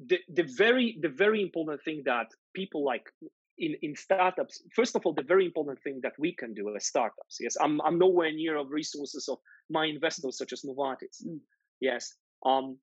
the 0.07 0.19
the 0.29 0.45
very 0.57 0.99
the 1.01 1.09
very 1.09 1.43
important 1.43 1.83
thing 1.83 2.03
that 2.05 2.27
people 2.55 2.85
like 2.85 3.11
in 3.59 3.75
in 3.83 3.95
startups 3.97 4.63
first 4.75 4.95
of 4.95 5.05
all 5.05 5.13
the 5.13 5.23
very 5.23 5.45
important 5.45 5.79
thing 5.83 6.01
that 6.03 6.13
we 6.19 6.33
can 6.33 6.55
do 6.55 6.75
as 6.77 6.87
startups 6.87 7.39
yes 7.41 7.57
i'm 7.61 7.81
i'm 7.81 7.99
nowhere 7.99 8.33
near 8.33 8.57
of 8.57 8.71
resources 8.71 9.29
of 9.29 9.39
my 9.69 9.85
investors 9.87 10.39
such 10.39 10.53
as 10.53 10.63
novartis 10.63 11.27
mm. 11.27 11.39
yes 11.81 12.15
um 12.47 12.79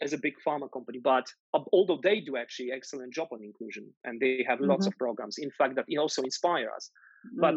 as 0.00 0.12
a 0.12 0.18
big 0.18 0.34
pharma 0.46 0.70
company 0.72 0.98
but 1.02 1.26
although 1.72 2.00
they 2.02 2.20
do 2.20 2.36
actually 2.36 2.72
excellent 2.72 3.12
job 3.12 3.28
on 3.32 3.42
inclusion 3.42 3.86
and 4.04 4.20
they 4.20 4.44
have 4.46 4.60
lots 4.60 4.86
mm-hmm. 4.86 4.88
of 4.88 4.98
programs 4.98 5.38
in 5.38 5.50
fact 5.50 5.76
that 5.76 5.84
also 5.98 6.22
inspire 6.22 6.68
us 6.74 6.90
mm. 7.26 7.40
but 7.40 7.54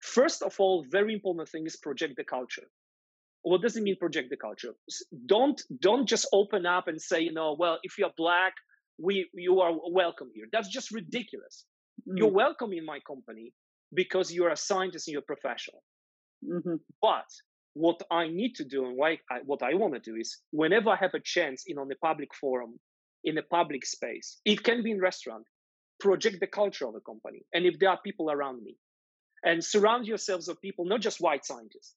first 0.00 0.42
of 0.42 0.54
all 0.58 0.84
very 0.90 1.14
important 1.14 1.48
thing 1.48 1.66
is 1.66 1.76
project 1.76 2.14
the 2.16 2.24
culture 2.24 2.68
what 3.42 3.62
does 3.62 3.76
it 3.76 3.82
mean 3.82 3.96
project 3.96 4.28
the 4.28 4.36
culture 4.36 4.74
don't 5.26 5.62
don't 5.80 6.06
just 6.06 6.26
open 6.32 6.66
up 6.66 6.88
and 6.88 7.00
say 7.00 7.20
you 7.20 7.32
know 7.32 7.56
well 7.58 7.78
if 7.82 7.96
you're 7.98 8.12
black 8.16 8.54
we 8.98 9.28
you 9.34 9.60
are 9.60 9.72
welcome 9.90 10.30
here 10.34 10.46
that's 10.52 10.68
just 10.68 10.90
ridiculous 10.90 11.64
mm. 12.08 12.18
you're 12.18 12.36
welcome 12.44 12.72
in 12.72 12.84
my 12.84 12.98
company 13.06 13.52
because 13.94 14.32
you're 14.32 14.50
a 14.50 14.56
scientist 14.56 15.06
and 15.06 15.12
you're 15.12 15.20
a 15.20 15.34
professional 15.34 15.82
mm-hmm. 16.44 16.74
but 17.00 17.28
what 17.76 18.00
i 18.10 18.26
need 18.26 18.54
to 18.54 18.64
do 18.64 18.86
and 18.86 18.96
why 18.96 19.18
I, 19.30 19.38
what 19.44 19.62
i 19.62 19.74
want 19.74 19.94
to 19.94 20.00
do 20.00 20.16
is 20.16 20.38
whenever 20.50 20.90
i 20.90 20.96
have 20.96 21.14
a 21.14 21.20
chance 21.20 21.64
in 21.66 21.78
on 21.78 21.90
a 21.92 21.96
public 21.96 22.34
forum 22.34 22.78
in 23.24 23.36
a 23.38 23.42
public 23.42 23.84
space 23.84 24.40
it 24.44 24.62
can 24.64 24.82
be 24.82 24.92
in 24.92 25.00
restaurant 25.00 25.44
project 26.00 26.40
the 26.40 26.46
culture 26.46 26.86
of 26.86 26.94
the 26.94 27.00
company 27.00 27.42
and 27.52 27.64
if 27.64 27.78
there 27.78 27.90
are 27.90 28.00
people 28.02 28.30
around 28.30 28.62
me. 28.62 28.76
And 29.44 29.64
surround 29.64 30.06
yourselves 30.06 30.48
of 30.48 30.60
people 30.60 30.86
not 30.86 31.00
just 31.00 31.20
white 31.20 31.44
scientists 31.44 31.94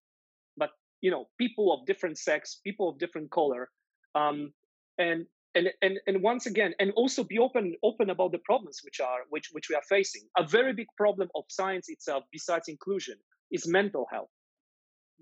but 0.57 0.71
you 1.01 1.09
know 1.09 1.27
people 1.37 1.73
of 1.73 1.85
different 1.85 2.17
sex 2.17 2.59
people 2.63 2.89
of 2.89 2.99
different 2.99 3.31
color 3.31 3.69
um, 4.13 4.53
and 4.97 5.25
and 5.55 5.69
and 5.81 5.99
and 6.05 6.21
once 6.21 6.45
again 6.45 6.73
and 6.79 6.91
also 6.91 7.23
be 7.23 7.39
open 7.39 7.75
open 7.81 8.09
about 8.09 8.31
the 8.33 8.37
problems 8.39 8.81
which 8.83 8.99
are 8.99 9.21
which 9.29 9.47
which 9.53 9.67
we 9.69 9.75
are 9.75 9.87
facing. 9.89 10.23
A 10.37 10.45
very 10.45 10.73
big 10.73 10.87
problem 10.97 11.29
of 11.33 11.43
science 11.49 11.89
itself 11.89 12.23
besides 12.31 12.67
inclusion 12.67 13.15
is 13.51 13.67
mental 13.67 14.05
health. 14.11 14.29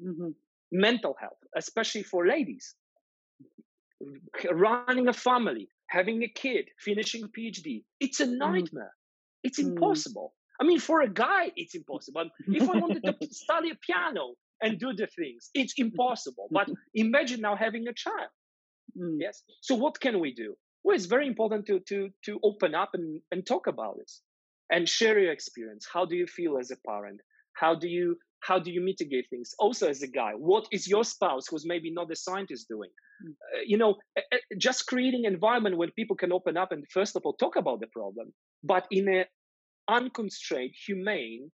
Mm-hmm. 0.04 0.32
Mental 0.72 1.16
health 1.20 1.38
especially 1.56 2.04
for 2.04 2.28
ladies 2.28 2.76
running 4.52 5.08
a 5.08 5.14
family 5.14 5.70
having 5.90 6.24
a 6.24 6.28
kid 6.28 6.66
finishing 6.80 7.24
a 7.24 7.28
phd 7.28 7.84
it's 8.00 8.20
a 8.20 8.26
mm-hmm. 8.26 8.38
nightmare 8.38 8.94
mm-hmm. 8.94 9.44
it's 9.48 9.60
impossible 9.60 10.34
I 10.60 10.64
mean, 10.64 10.80
for 10.80 11.02
a 11.02 11.08
guy, 11.08 11.52
it's 11.56 11.76
impossible. 11.76 12.32
If 12.48 12.68
I 12.68 12.80
wanted 12.80 13.04
to 13.04 13.16
study 13.32 13.70
a 13.70 13.76
piano, 13.76 14.34
and 14.62 14.80
do 14.80 14.94
the 14.94 15.08
things. 15.08 15.50
It's 15.54 15.74
impossible. 15.78 16.48
But 16.52 16.70
imagine 16.96 17.42
now 17.42 17.56
having 17.56 17.88
a 17.88 17.94
child. 17.94 18.30
Mm. 18.98 19.18
Yes. 19.20 19.44
So 19.62 19.76
what 19.76 20.00
can 20.00 20.20
we 20.20 20.34
do? 20.34 20.56
Well, 20.84 20.96
it's 20.96 21.06
very 21.06 21.28
important 21.28 21.66
to 21.68 21.80
to 21.90 22.10
to 22.26 22.40
open 22.44 22.74
up 22.76 22.92
and, 22.94 23.22
and 23.32 23.46
talk 23.46 23.68
about 23.68 23.98
this 23.98 24.22
and 24.72 24.88
share 24.88 25.20
your 25.20 25.32
experience. 25.32 25.86
How 25.92 26.06
do 26.06 26.16
you 26.16 26.28
feel 26.28 26.58
as 26.58 26.72
a 26.72 26.78
parent? 26.88 27.22
How 27.54 27.76
do 27.76 27.88
you 27.88 28.18
how 28.42 28.60
do 28.60 28.72
you 28.72 28.82
mitigate 28.82 29.26
things? 29.30 29.54
Also, 29.60 29.88
as 29.88 30.02
a 30.02 30.08
guy, 30.08 30.32
what 30.38 30.68
is 30.72 30.88
your 30.88 31.04
spouse 31.04 31.46
who's 31.50 31.66
maybe 31.66 31.92
not 31.92 32.12
a 32.12 32.16
scientist 32.16 32.68
doing? 32.70 32.90
Mm. 33.26 33.32
Uh, 33.32 33.62
you 33.66 33.78
know, 33.78 33.96
uh, 34.18 34.38
just 34.58 34.86
creating 34.88 35.26
an 35.26 35.34
environment 35.34 35.78
where 35.78 35.90
people 35.96 36.16
can 36.16 36.32
open 36.32 36.58
up 36.58 36.72
and 36.72 36.84
first 36.94 37.16
of 37.16 37.24
all 37.26 37.34
talk 37.34 37.56
about 37.56 37.80
the 37.80 37.88
problem, 37.88 38.34
but 38.64 38.86
in 38.92 39.10
a 39.10 39.26
unconstrained, 39.90 40.74
humane, 40.86 41.52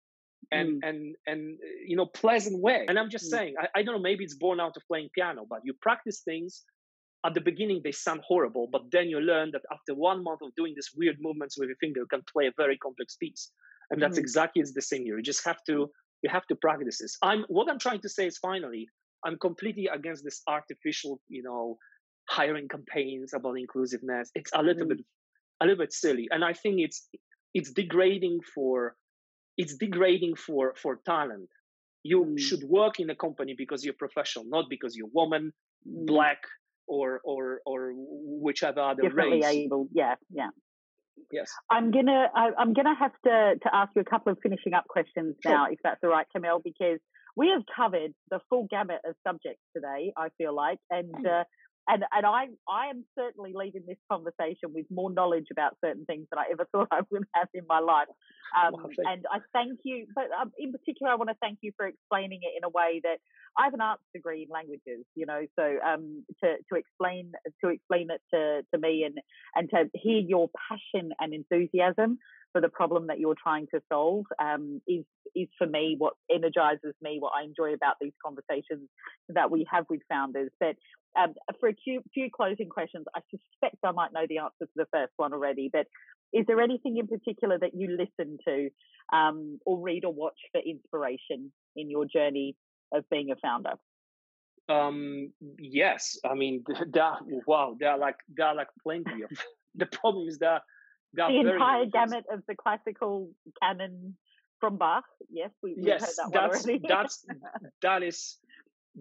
and 0.52 0.84
mm. 0.84 0.90
and 0.90 1.16
and 1.28 1.58
you 1.86 1.96
know 1.96 2.06
pleasant 2.06 2.62
way 2.62 2.86
and 2.88 3.00
i'm 3.00 3.10
just 3.10 3.26
mm. 3.26 3.38
saying 3.38 3.54
I, 3.60 3.80
I 3.80 3.84
don't 3.84 3.96
know 3.96 4.02
maybe 4.02 4.24
it's 4.24 4.36
born 4.36 4.60
out 4.60 4.76
of 4.76 4.84
playing 4.88 5.10
piano 5.16 5.46
but 5.50 5.60
you 5.64 5.74
practice 5.82 6.22
things 6.26 6.64
at 7.26 7.34
the 7.34 7.42
beginning 7.42 7.82
they 7.84 7.92
sound 7.92 8.22
horrible 8.28 8.68
but 8.72 8.84
then 8.92 9.08
you 9.10 9.20
learn 9.20 9.52
that 9.54 9.62
after 9.72 9.96
one 9.96 10.24
month 10.24 10.42
of 10.42 10.54
doing 10.56 10.74
these 10.76 10.90
weird 10.96 11.18
movements 11.22 11.58
with 11.58 11.70
your 11.70 11.78
finger 11.78 12.02
you 12.02 12.08
can 12.08 12.24
play 12.32 12.48
a 12.48 12.52
very 12.58 12.78
complex 12.78 13.16
piece 13.16 13.52
and 13.90 14.02
that's 14.02 14.18
mm. 14.18 14.22
exactly 14.22 14.62
it's 14.62 14.74
the 14.74 14.82
same 14.82 15.04
here 15.04 15.18
you 15.18 15.24
just 15.24 15.46
have 15.46 15.64
to 15.66 15.90
you 16.24 16.30
have 16.30 16.48
to 16.48 16.56
practice 16.56 16.98
this 17.00 17.18
i'm 17.22 17.46
what 17.50 17.70
i'm 17.70 17.80
trying 17.80 18.00
to 18.00 18.10
say 18.10 18.26
is 18.26 18.38
finally 18.38 18.88
i'm 19.26 19.38
completely 19.38 19.88
against 19.94 20.24
this 20.24 20.42
artificial 20.48 21.20
you 21.28 21.44
know 21.44 21.78
hiring 22.30 22.68
campaigns 22.68 23.34
about 23.34 23.60
inclusiveness 23.60 24.32
it's 24.34 24.52
a 24.56 24.64
little 24.64 24.86
mm. 24.86 24.90
bit 24.90 25.00
a 25.62 25.66
little 25.66 25.84
bit 25.84 25.94
silly 25.94 26.28
and 26.32 26.44
i 26.44 26.54
think 26.54 26.76
it's 26.80 27.08
it's 27.54 27.72
degrading 27.72 28.40
for 28.56 28.96
it's 29.58 29.76
degrading 29.78 30.36
for 30.36 30.74
for 30.82 31.00
talent 31.06 31.50
you 32.04 32.26
mm. 32.26 32.40
should 32.40 32.64
work 32.64 33.00
in 33.00 33.10
a 33.10 33.16
company 33.16 33.54
because 33.58 33.84
you're 33.84 33.94
professional 33.94 34.46
not 34.48 34.66
because 34.70 34.96
you're 34.96 35.10
woman 35.14 35.52
mm. 35.88 36.06
black 36.06 36.42
or 36.88 37.22
or 37.24 37.60
or 37.66 37.94
whichever 37.96 38.80
other 38.80 39.04
Differently 39.04 39.42
race 39.42 39.46
able 39.46 39.88
yeah 39.94 40.16
yeah 40.30 40.50
yes 41.32 41.52
i'm 41.70 41.92
gonna 41.92 42.28
I, 42.36 42.50
am 42.60 42.74
gonna 42.74 42.96
have 42.98 43.12
to 43.26 43.56
to 43.62 43.76
ask 43.76 43.92
you 43.96 44.02
a 44.02 44.06
couple 44.06 44.32
of 44.32 44.40
finishing 44.42 44.74
up 44.74 44.88
questions 44.88 45.36
sure. 45.42 45.52
now 45.52 45.66
if 45.70 45.80
that's 45.84 46.00
all 46.04 46.10
right 46.10 46.28
Kamil, 46.34 46.62
because 46.64 47.00
we 47.36 47.50
have 47.50 47.64
covered 47.76 48.14
the 48.30 48.40
full 48.50 48.68
gamut 48.70 49.00
of 49.06 49.16
subjects 49.26 49.62
today 49.76 50.14
i 50.18 50.30
feel 50.38 50.56
like 50.56 50.80
and 50.90 51.14
uh, 51.26 51.44
and 51.88 52.04
and 52.12 52.26
I 52.26 52.46
I 52.70 52.88
am 52.88 53.06
certainly 53.18 53.54
leaving 53.56 53.84
this 53.88 53.98
conversation 54.12 54.74
with 54.74 54.86
more 54.90 55.12
knowledge 55.12 55.48
about 55.52 55.78
certain 55.84 56.06
things 56.06 56.28
than 56.32 56.40
I 56.40 56.46
ever 56.52 56.68
thought 56.72 56.88
I 56.92 57.02
would 57.12 57.24
have 57.34 57.48
in 57.54 57.64
my 57.68 57.80
life. 57.80 58.08
Um, 58.54 58.76
and 59.00 59.26
I 59.32 59.40
thank 59.52 59.80
you, 59.84 60.06
but 60.14 60.26
um, 60.40 60.52
in 60.60 60.72
particular, 60.72 61.12
I 61.12 61.16
want 61.16 61.30
to 61.30 61.36
thank 61.42 61.60
you 61.62 61.72
for 61.76 61.88
explaining 61.88 62.42
it 62.44 62.54
in 62.56 62.64
a 62.64 62.70
way 62.70 63.02
that 63.04 63.18
I 63.58 63.66
have 63.66 63.74
an 63.74 63.82
arts 63.82 64.04
degree 64.14 64.44
in 64.44 64.50
languages, 64.50 65.06
you 65.16 65.26
know, 65.26 65.42
so 65.58 65.78
um, 65.86 66.24
to 66.44 66.56
to 66.72 66.76
explain 66.78 67.32
to 67.64 67.70
explain 67.70 68.10
it 68.12 68.22
to 68.34 68.62
to 68.74 68.80
me 68.80 69.04
and 69.06 69.18
and 69.56 69.70
to 69.72 69.90
hear 70.00 70.20
your 70.20 70.50
passion 70.70 71.12
and 71.20 71.34
enthusiasm 71.34 72.20
for 72.54 72.62
the 72.62 72.70
problem 72.70 73.08
that 73.08 73.20
you're 73.20 73.36
trying 73.42 73.68
to 73.74 73.82
solve 73.92 74.26
um, 74.40 74.82
is 74.88 75.04
is 75.36 75.48
for 75.58 75.66
me 75.66 75.96
what 75.98 76.14
energizes 76.32 76.94
me, 77.02 77.18
what 77.20 77.34
I 77.36 77.44
enjoy 77.44 77.74
about 77.74 77.96
these 78.00 78.14
conversations 78.24 78.88
that 79.30 79.50
we 79.50 79.66
have 79.72 79.86
with 79.90 80.02
founders. 80.08 80.52
But 80.60 80.76
um, 81.20 81.34
for 81.60 81.70
a 81.70 81.76
few, 81.84 82.02
few 82.14 82.30
closing 82.34 82.70
questions, 82.70 83.06
I 83.16 83.22
suspect 83.30 83.78
I 83.84 83.92
might 83.92 84.14
know 84.14 84.26
the 84.28 84.40
answer 84.40 84.66
to 84.66 84.72
the 84.76 84.88
first 84.92 85.14
one 85.18 85.34
already. 85.34 85.70
But 85.72 85.88
is 86.32 86.46
there 86.48 86.60
anything 86.60 86.98
in 86.98 87.08
particular 87.08 87.58
that 87.60 87.72
you 87.74 87.98
listen 87.98 88.38
to, 88.48 88.70
um, 89.16 89.60
or 89.66 89.80
read 89.80 90.06
or 90.06 90.14
watch 90.14 90.40
for 90.52 90.62
inspiration 90.62 91.52
in 91.76 91.90
your 91.90 92.06
journey 92.06 92.56
of 92.92 93.08
being 93.10 93.32
a 93.32 93.36
founder? 93.36 93.74
Um, 94.70 95.32
yes, 95.60 96.18
I 96.26 96.36
mean, 96.36 96.64
there, 96.92 97.14
wow, 97.46 97.76
there 97.80 97.92
are 97.92 97.98
like 97.98 98.18
there 98.30 98.48
are 98.48 98.56
like 98.56 98.70
plenty 98.82 99.24
of. 99.24 99.30
the 99.76 99.88
problem 99.88 100.28
is 100.28 100.38
that 100.38 100.62
the 101.14 101.28
entire 101.28 101.86
gamut 101.88 102.26
of 102.32 102.44
the 102.48 102.56
classical 102.56 103.30
canon 103.62 104.16
from 104.60 104.78
Bach. 104.78 105.04
Yes, 105.30 105.50
we, 105.62 105.76
yes, 105.78 106.02
heard 106.02 106.32
that 106.32 106.34
that's, 106.34 106.66
already. 106.66 106.82
that's 106.88 107.26
that 107.82 108.04
is 108.04 108.38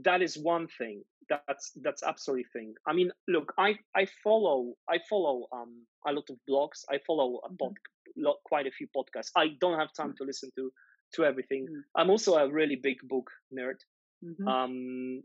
that 0.01 0.23
is 0.23 0.39
one 0.39 0.69
thing. 0.79 1.03
That's 1.29 1.73
that's 1.83 2.03
absolutely 2.03 2.47
thing. 2.53 2.75
I 2.87 2.93
mean, 2.93 3.11
look, 3.29 3.53
I 3.59 3.79
I 3.95 4.07
follow 4.25 4.75
I 4.89 4.99
follow 5.09 5.47
um 5.53 5.87
a 6.07 6.13
lot 6.13 6.29
of 6.31 6.37
blogs. 6.49 6.85
I 6.91 6.99
follow 7.07 7.41
a 7.45 7.49
pod, 7.49 7.75
mm-hmm. 8.19 8.31
quite 8.45 8.67
a 8.67 8.71
few 8.71 8.89
podcasts. 8.97 9.31
I 9.37 9.49
don't 9.61 9.79
have 9.79 9.93
time 9.93 10.15
to 10.19 10.25
listen 10.25 10.51
to 10.57 10.73
to 11.15 11.25
everything. 11.25 11.65
Mm-hmm. 11.65 12.01
I'm 12.01 12.11
also 12.11 12.35
a 12.35 12.51
really 12.51 12.77
big 12.77 12.99
book 13.03 13.31
nerd. 13.57 13.81
Mm-hmm. 14.25 14.49
Um, 14.49 15.23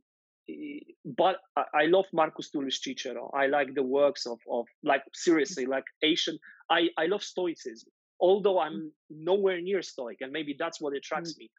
but 1.05 1.37
I 1.57 1.85
love 1.87 2.05
Marcus 2.13 2.49
Tullius 2.49 2.81
Cicero. 2.81 3.29
I 3.33 3.47
like 3.47 3.73
the 3.73 3.83
works 3.83 4.25
of 4.25 4.39
of 4.49 4.65
like 4.83 5.03
seriously 5.13 5.65
like 5.65 5.85
Asian. 6.03 6.37
I 6.69 6.89
I 6.97 7.07
love 7.07 7.23
Stoicism. 7.23 7.91
Although 8.19 8.59
I'm 8.59 8.73
mm. 8.73 8.89
nowhere 9.09 9.61
near 9.61 9.81
Stoic, 9.81 10.21
and 10.21 10.31
maybe 10.31 10.55
that's 10.57 10.81
what 10.81 10.95
attracts 10.95 11.33
mm. 11.33 11.39
me. 11.39 11.51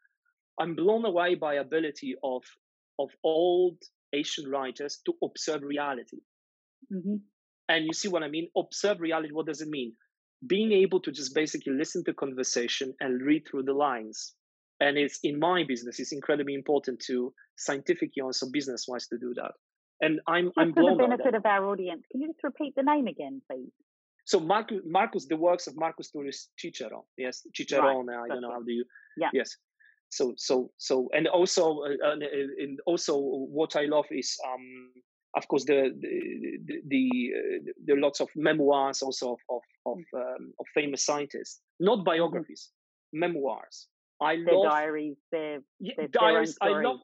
I'm 0.59 0.75
blown 0.75 1.05
away 1.05 1.35
by 1.35 1.55
ability 1.55 2.15
of 2.21 2.43
of 2.99 3.09
old 3.23 3.77
Asian 4.13 4.49
writers 4.49 4.99
to 5.05 5.13
observe 5.23 5.63
reality. 5.63 6.19
Mm-hmm. 6.93 7.15
And 7.69 7.85
you 7.85 7.93
see 7.93 8.07
what 8.07 8.23
I 8.23 8.27
mean? 8.27 8.49
Observe 8.57 8.99
reality. 8.99 9.33
What 9.33 9.45
does 9.45 9.61
it 9.61 9.69
mean? 9.69 9.93
Being 10.45 10.71
able 10.71 10.99
to 11.01 11.11
just 11.11 11.33
basically 11.35 11.73
listen 11.73 12.03
to 12.05 12.13
conversation 12.13 12.93
and 12.99 13.21
read 13.21 13.43
through 13.49 13.63
the 13.63 13.73
lines 13.73 14.33
and 14.79 14.97
it's 14.97 15.19
in 15.23 15.39
my 15.39 15.63
business 15.63 15.99
it's 15.99 16.11
incredibly 16.11 16.53
important 16.53 16.99
to 16.99 17.33
scientifically 17.57 18.21
also 18.21 18.47
business 18.51 18.85
wise 18.87 19.07
to 19.07 19.17
do 19.17 19.33
that 19.35 19.51
and 20.01 20.19
i'm 20.27 20.45
just 20.45 20.57
i'm 20.57 20.73
for 20.73 20.91
the 20.91 20.95
benefit 20.95 21.35
of 21.35 21.45
our 21.45 21.65
audience 21.65 22.03
can 22.11 22.21
you 22.21 22.27
just 22.27 22.43
repeat 22.43 22.73
the 22.75 22.83
name 22.83 23.07
again 23.07 23.41
please 23.49 23.71
so 24.25 24.39
marcus, 24.39 24.79
marcus 24.85 25.25
the 25.27 25.35
works 25.35 25.67
of 25.67 25.75
marcus 25.77 26.09
tullius 26.11 26.49
cicero 26.57 27.05
yes 27.17 27.41
cicero 27.55 28.03
right. 28.03 28.17
i 28.25 28.27
don't 28.27 28.41
know 28.41 28.51
how 28.51 28.61
do 28.61 28.71
you 28.71 28.85
yeah 29.17 29.29
yes 29.33 29.55
so 30.09 30.33
so 30.37 30.71
so 30.77 31.09
and 31.13 31.27
also 31.27 31.81
uh, 31.81 32.07
uh, 32.07 32.15
and 32.59 32.79
also 32.85 33.17
what 33.17 33.75
i 33.75 33.85
love 33.85 34.05
is 34.11 34.37
um 34.47 34.91
of 35.35 35.47
course 35.47 35.65
the 35.65 35.95
the 36.01 36.57
the, 36.65 36.81
the, 36.87 37.91
uh, 37.91 37.93
are 37.93 38.01
lots 38.01 38.19
of 38.19 38.29
memoirs 38.35 39.01
also 39.01 39.33
of 39.33 39.39
of 39.49 39.61
of, 39.85 39.97
mm. 39.97 40.19
um, 40.19 40.53
of 40.59 40.65
famous 40.73 41.05
scientists 41.05 41.61
not 41.79 41.99
mm-hmm. 41.99 42.05
biographies 42.05 42.69
mm-hmm. 43.13 43.19
memoirs 43.19 43.87
I 44.21 44.35
their 44.35 44.53
love 44.53 44.71
diaries, 44.71 45.17
their, 45.31 45.59
their 45.79 46.07
diaries. 46.07 46.57
I 46.61 46.69
love. 46.69 46.99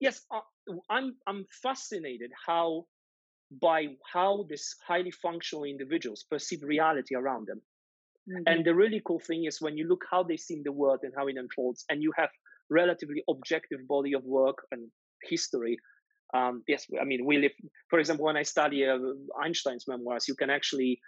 Yes, 0.00 0.22
uh, 0.32 0.40
I'm. 0.88 1.16
I'm 1.26 1.44
fascinated 1.62 2.30
how 2.46 2.86
by 3.60 3.88
how 4.12 4.46
these 4.48 4.76
highly 4.86 5.10
functional 5.10 5.64
individuals 5.64 6.24
perceive 6.30 6.62
reality 6.62 7.14
around 7.14 7.48
them. 7.48 7.60
Mm-hmm. 8.28 8.42
And 8.46 8.64
the 8.64 8.74
really 8.74 9.02
cool 9.06 9.20
thing 9.20 9.44
is 9.44 9.60
when 9.60 9.76
you 9.76 9.86
look 9.86 10.04
how 10.10 10.22
they 10.22 10.36
see 10.36 10.62
the 10.64 10.72
world 10.72 11.00
and 11.02 11.12
how 11.16 11.26
it 11.26 11.36
unfolds, 11.36 11.84
and 11.90 12.02
you 12.02 12.12
have 12.16 12.30
relatively 12.70 13.22
objective 13.28 13.86
body 13.86 14.14
of 14.14 14.24
work 14.24 14.58
and 14.72 14.88
history. 15.22 15.76
Um, 16.32 16.62
yes, 16.66 16.86
I 17.00 17.04
mean 17.04 17.24
we 17.24 17.38
live. 17.38 17.52
For 17.90 17.98
example, 17.98 18.24
when 18.24 18.36
I 18.36 18.42
study 18.42 18.86
uh, 18.86 18.98
Einstein's 19.42 19.84
memoirs, 19.86 20.26
you 20.26 20.34
can 20.34 20.50
actually 20.50 21.00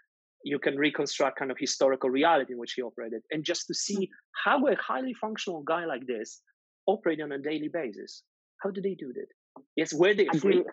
you 0.45 0.59
can 0.59 0.77
reconstruct 0.77 1.39
kind 1.39 1.51
of 1.51 1.57
historical 1.59 2.11
reality 2.11 2.53
in 2.53 2.59
which 2.59 2.75
he 2.75 2.83
operated, 2.83 3.23
and 3.31 3.45
just 3.45 3.67
to 3.69 3.75
see 3.75 3.97
mm-hmm. 3.97 4.51
how 4.51 4.67
a 4.67 4.77
highly 4.77 5.15
functional 5.15 5.63
guy 5.63 5.87
like 5.87 6.07
this 6.07 6.43
operate 6.87 7.21
on 7.21 7.33
a 7.33 7.39
daily 7.39 7.71
basis. 7.73 8.23
How 8.63 8.71
do 8.71 8.81
they 8.81 8.95
do 8.95 9.13
that? 9.15 9.27
Yes, 9.75 9.93
were 9.93 10.15
they 10.15 10.27
free? 10.39 10.65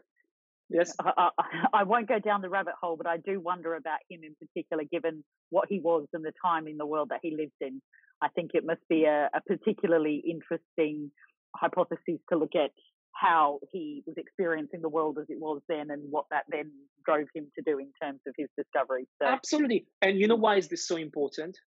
Yes. 0.69 0.93
I, 0.99 1.11
I, 1.17 1.29
I, 1.73 1.83
won't 1.83 2.07
go 2.07 2.19
down 2.19 2.41
the 2.41 2.49
rabbit 2.49 2.73
hole, 2.81 2.95
but 2.97 3.07
I 3.07 3.17
do 3.17 3.39
wonder 3.39 3.75
about 3.75 3.99
him 4.09 4.21
in 4.23 4.35
particular, 4.35 4.83
given 4.89 5.23
what 5.49 5.67
he 5.69 5.79
was 5.79 6.07
and 6.13 6.23
the 6.23 6.33
time 6.43 6.67
in 6.67 6.77
the 6.77 6.85
world 6.85 7.09
that 7.09 7.19
he 7.21 7.35
lived 7.35 7.51
in. 7.61 7.81
I 8.21 8.29
think 8.29 8.51
it 8.53 8.65
must 8.65 8.81
be 8.89 9.03
a, 9.03 9.29
a 9.33 9.41
particularly 9.41 10.23
interesting 10.25 11.11
hypothesis 11.55 12.19
to 12.29 12.37
look 12.37 12.55
at 12.55 12.71
how 13.11 13.59
he 13.71 14.03
was 14.07 14.15
experiencing 14.17 14.81
the 14.81 14.89
world 14.89 15.17
as 15.19 15.25
it 15.29 15.39
was 15.39 15.61
then 15.69 15.91
and 15.91 16.01
what 16.09 16.25
that 16.31 16.45
then 16.49 16.71
drove 17.05 17.27
him 17.35 17.47
to 17.55 17.61
do 17.63 17.77
in 17.77 17.91
terms 18.01 18.21
of 18.27 18.33
his 18.37 18.47
discovery. 18.57 19.05
So, 19.21 19.27
Absolutely. 19.27 19.85
And 20.01 20.19
you 20.19 20.27
know 20.27 20.35
why 20.35 20.55
is 20.55 20.69
this 20.69 20.87
so 20.87 20.95
important? 20.95 21.57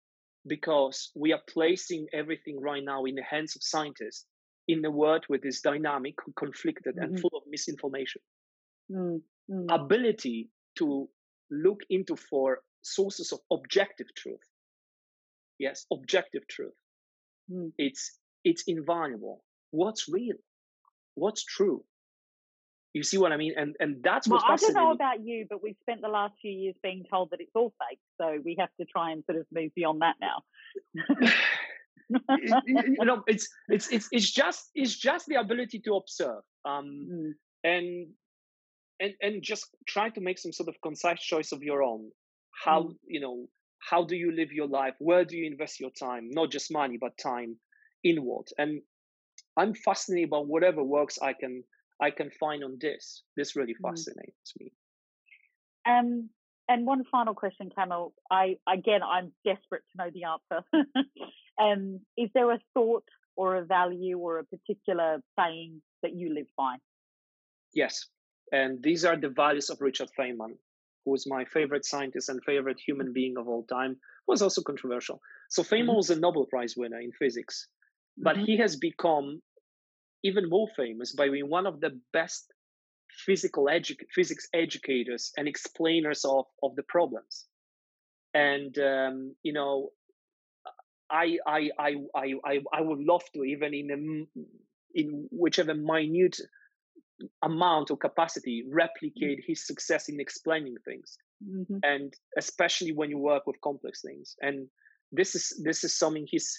Because 0.46 1.10
we 1.14 1.32
are 1.32 1.40
placing 1.48 2.06
everything 2.12 2.60
right 2.60 2.82
now 2.82 3.04
in 3.04 3.14
the 3.14 3.22
hands 3.22 3.54
of 3.54 3.62
scientists 3.62 4.24
in 4.66 4.84
a 4.84 4.90
world 4.90 5.24
with 5.28 5.42
this 5.42 5.60
dynamic, 5.60 6.14
conflicted, 6.36 6.96
mm-hmm. 6.96 7.04
and 7.04 7.20
full 7.20 7.30
of 7.34 7.42
misinformation 7.48 8.20
mm, 8.90 9.20
mm. 9.50 9.66
ability 9.70 10.50
to 10.78 11.08
look 11.50 11.80
into 11.90 12.16
for 12.16 12.60
sources 12.82 13.32
of 13.32 13.40
objective 13.50 14.06
truth. 14.16 14.46
Yes 15.58 15.86
objective 15.92 16.46
truth. 16.48 16.74
Mm. 17.50 17.72
it's 17.78 18.18
it's 18.44 18.64
invaluable. 18.66 19.42
What's 19.70 20.08
real? 20.08 20.36
What's 21.14 21.44
true? 21.44 21.84
You 22.92 23.02
see 23.02 23.18
what 23.18 23.32
i 23.32 23.36
mean? 23.36 23.54
And 23.56 23.76
and 23.78 24.02
that's 24.02 24.26
well, 24.26 24.42
i 24.46 24.56
don't 24.56 24.74
know 24.74 24.90
about 24.90 25.22
you 25.22 25.46
but 25.50 25.62
we've 25.62 25.76
spent 25.82 26.00
the 26.00 26.08
last 26.08 26.34
few 26.40 26.50
years 26.50 26.74
being 26.82 27.04
told 27.10 27.30
that 27.30 27.40
it's 27.40 27.54
all 27.54 27.74
fake 27.78 28.00
so 28.20 28.38
we 28.44 28.56
have 28.58 28.70
to 28.80 28.86
try 28.86 29.10
and 29.12 29.22
sort 29.26 29.38
of 29.38 29.46
move 29.52 29.70
beyond 29.74 30.02
that 30.02 30.16
now. 30.20 30.42
You 32.08 32.96
know 33.04 33.24
it's 33.26 33.48
it's 33.68 33.88
it's 33.88 34.08
it's 34.12 34.30
just 34.30 34.70
it's 34.76 34.96
just 34.96 35.26
the 35.26 35.40
ability 35.40 35.80
to 35.80 35.96
observe 35.96 36.42
um 36.64 36.86
mm. 37.10 37.32
and 37.64 38.06
and 39.00 39.14
and 39.20 39.42
just 39.42 39.66
try 39.86 40.08
to 40.10 40.20
make 40.20 40.38
some 40.38 40.52
sort 40.52 40.68
of 40.68 40.76
concise 40.82 41.20
choice 41.20 41.52
of 41.52 41.62
your 41.62 41.82
own. 41.82 42.10
How 42.64 42.82
mm. 42.82 42.94
you 43.06 43.20
know 43.20 43.46
how 43.78 44.04
do 44.04 44.16
you 44.16 44.32
live 44.32 44.52
your 44.52 44.66
life? 44.66 44.94
Where 44.98 45.24
do 45.24 45.36
you 45.36 45.46
invest 45.46 45.80
your 45.80 45.90
time? 45.90 46.28
Not 46.30 46.50
just 46.50 46.72
money 46.72 46.98
but 47.00 47.18
time 47.18 47.56
inward. 48.04 48.48
And 48.58 48.82
i'm 49.56 49.74
fascinated 49.74 50.30
by 50.30 50.38
whatever 50.38 50.82
works 50.82 51.18
i 51.20 51.32
can 51.32 51.62
i 52.00 52.10
can 52.10 52.30
find 52.30 52.64
on 52.64 52.78
this. 52.80 53.22
This 53.36 53.56
really 53.56 53.74
mm. 53.74 53.90
fascinates 53.90 54.52
mm. 54.52 54.60
me. 54.60 54.72
Um 55.86 56.30
and 56.68 56.86
one 56.86 57.04
final 57.10 57.34
question 57.34 57.70
Kamil 57.76 58.14
i 58.30 58.56
again 58.68 59.02
i'm 59.02 59.32
desperate 59.44 59.82
to 59.92 59.98
know 59.98 60.10
the 60.12 60.24
answer. 60.24 60.64
Um 61.58 62.00
is 62.18 62.28
there 62.34 62.50
a 62.50 62.58
thought 62.74 63.08
or 63.34 63.56
a 63.56 63.64
value 63.64 64.18
or 64.18 64.38
a 64.38 64.44
particular 64.44 65.22
saying 65.38 65.80
that 66.02 66.14
you 66.14 66.34
live 66.34 66.48
by? 66.56 66.76
Yes 67.72 68.06
and 68.52 68.82
these 68.82 69.04
are 69.04 69.16
the 69.16 69.28
values 69.28 69.70
of 69.70 69.80
Richard 69.80 70.08
Feynman, 70.18 70.56
who 71.04 71.14
is 71.14 71.26
my 71.26 71.44
favorite 71.44 71.84
scientist 71.84 72.28
and 72.28 72.42
favorite 72.44 72.80
human 72.84 73.12
being 73.12 73.36
of 73.36 73.48
all 73.48 73.64
time, 73.64 73.96
was 74.26 74.42
also 74.42 74.62
controversial. 74.62 75.20
So 75.50 75.62
Feynman 75.62 75.86
mm-hmm. 75.86 75.96
was 75.96 76.10
a 76.10 76.18
Nobel 76.18 76.46
Prize 76.46 76.74
winner 76.76 77.00
in 77.00 77.12
physics, 77.12 77.68
but 78.16 78.36
mm-hmm. 78.36 78.44
he 78.44 78.58
has 78.58 78.76
become 78.76 79.40
even 80.24 80.48
more 80.48 80.68
famous 80.76 81.14
by 81.14 81.28
being 81.28 81.48
one 81.48 81.66
of 81.66 81.80
the 81.80 82.00
best 82.12 82.52
physical 83.24 83.66
edu- 83.66 83.96
physics 84.12 84.48
educators 84.52 85.32
and 85.36 85.46
explainers 85.48 86.24
of, 86.24 86.46
of 86.62 86.74
the 86.76 86.82
problems. 86.82 87.46
And 88.34 88.76
um, 88.78 89.34
you 89.42 89.52
know, 89.52 89.90
I, 91.10 91.38
I 91.46 91.70
I 91.78 91.92
I 92.14 92.34
I 92.44 92.60
I 92.72 92.80
would 92.80 92.98
love 92.98 93.22
to 93.34 93.44
even 93.44 93.72
in 93.72 93.90
a, 93.90 94.40
in 94.94 95.28
whichever 95.30 95.74
minute 95.74 96.38
amount 97.42 97.90
or 97.90 97.96
capacity 97.96 98.64
mm. 98.66 98.70
replicate 98.72 99.40
his 99.46 99.66
success 99.66 100.08
in 100.08 100.20
explaining 100.20 100.76
things 100.84 101.16
mm-hmm. 101.42 101.78
and 101.82 102.14
especially 102.36 102.92
when 102.92 103.10
you 103.10 103.18
work 103.18 103.46
with 103.46 103.60
complex 103.62 104.02
things 104.02 104.36
and 104.42 104.68
this 105.12 105.34
is 105.34 105.60
this 105.64 105.84
is 105.84 105.98
something 105.98 106.26
he's 106.28 106.58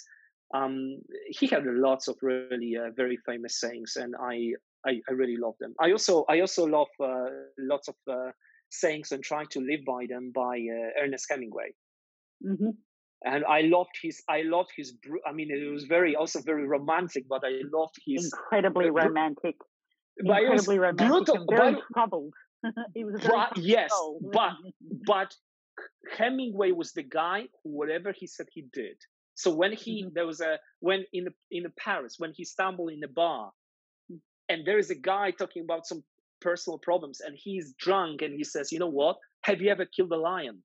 um, 0.54 0.98
he 1.28 1.46
had 1.46 1.64
lots 1.66 2.08
of 2.08 2.16
really 2.22 2.76
uh, 2.76 2.90
very 2.96 3.18
famous 3.26 3.60
sayings 3.60 3.96
and 3.96 4.14
I, 4.18 4.54
I, 4.86 5.00
I 5.08 5.12
really 5.12 5.36
love 5.36 5.54
them 5.60 5.74
i 5.80 5.92
also 5.92 6.24
i 6.28 6.40
also 6.40 6.64
love 6.64 6.88
uh, 7.02 7.26
lots 7.58 7.88
of 7.88 7.94
uh, 8.10 8.30
sayings 8.70 9.12
and 9.12 9.22
trying 9.22 9.48
to 9.50 9.60
live 9.60 9.80
by 9.86 10.06
them 10.08 10.32
by 10.34 10.58
uh, 10.58 11.04
ernest 11.04 11.26
hemingway 11.30 11.72
mm-hmm. 12.44 12.70
and 13.24 13.44
i 13.44 13.60
loved 13.60 13.96
his 14.02 14.22
i 14.28 14.42
loved 14.42 14.70
his 14.76 14.94
i 15.26 15.32
mean 15.32 15.50
it 15.50 15.70
was 15.70 15.84
very 15.84 16.16
also 16.16 16.40
very 16.40 16.66
romantic 16.66 17.24
but 17.28 17.42
i 17.44 17.60
loved 17.72 17.96
his 18.06 18.24
incredibly 18.24 18.90
romantic 18.90 19.54
incredibly 20.18 20.78
romantic 20.78 21.08
brutal, 21.08 21.46
very 21.48 21.74
but, 21.74 21.82
troubled. 21.94 22.34
he 22.94 23.04
was 23.04 23.20
but, 23.26 23.56
yes, 23.56 23.90
but 24.32 24.52
but 25.06 25.34
Hemingway 26.16 26.72
was 26.72 26.92
the 26.92 27.02
guy 27.02 27.44
who 27.62 27.70
whatever 27.70 28.12
he 28.16 28.26
said 28.26 28.46
he 28.52 28.66
did. 28.72 28.96
So 29.34 29.54
when 29.54 29.72
he 29.72 30.02
mm-hmm. 30.02 30.14
there 30.14 30.26
was 30.26 30.40
a 30.40 30.58
when 30.80 31.04
in 31.12 31.24
the, 31.24 31.32
in 31.50 31.64
Paris 31.78 32.16
when 32.18 32.32
he 32.34 32.44
stumbled 32.44 32.92
in 32.92 33.02
a 33.04 33.08
bar, 33.08 33.52
mm. 34.10 34.18
and 34.48 34.66
there 34.66 34.78
is 34.78 34.90
a 34.90 34.96
guy 34.96 35.30
talking 35.30 35.62
about 35.62 35.86
some 35.86 36.02
personal 36.40 36.78
problems, 36.78 37.20
and 37.20 37.36
he's 37.36 37.74
drunk, 37.78 38.22
and 38.22 38.34
he 38.34 38.44
says, 38.44 38.72
"You 38.72 38.80
know 38.80 38.88
what? 38.88 39.16
Have 39.42 39.60
you 39.60 39.70
ever 39.70 39.86
killed 39.86 40.12
a 40.12 40.16
lion?" 40.16 40.62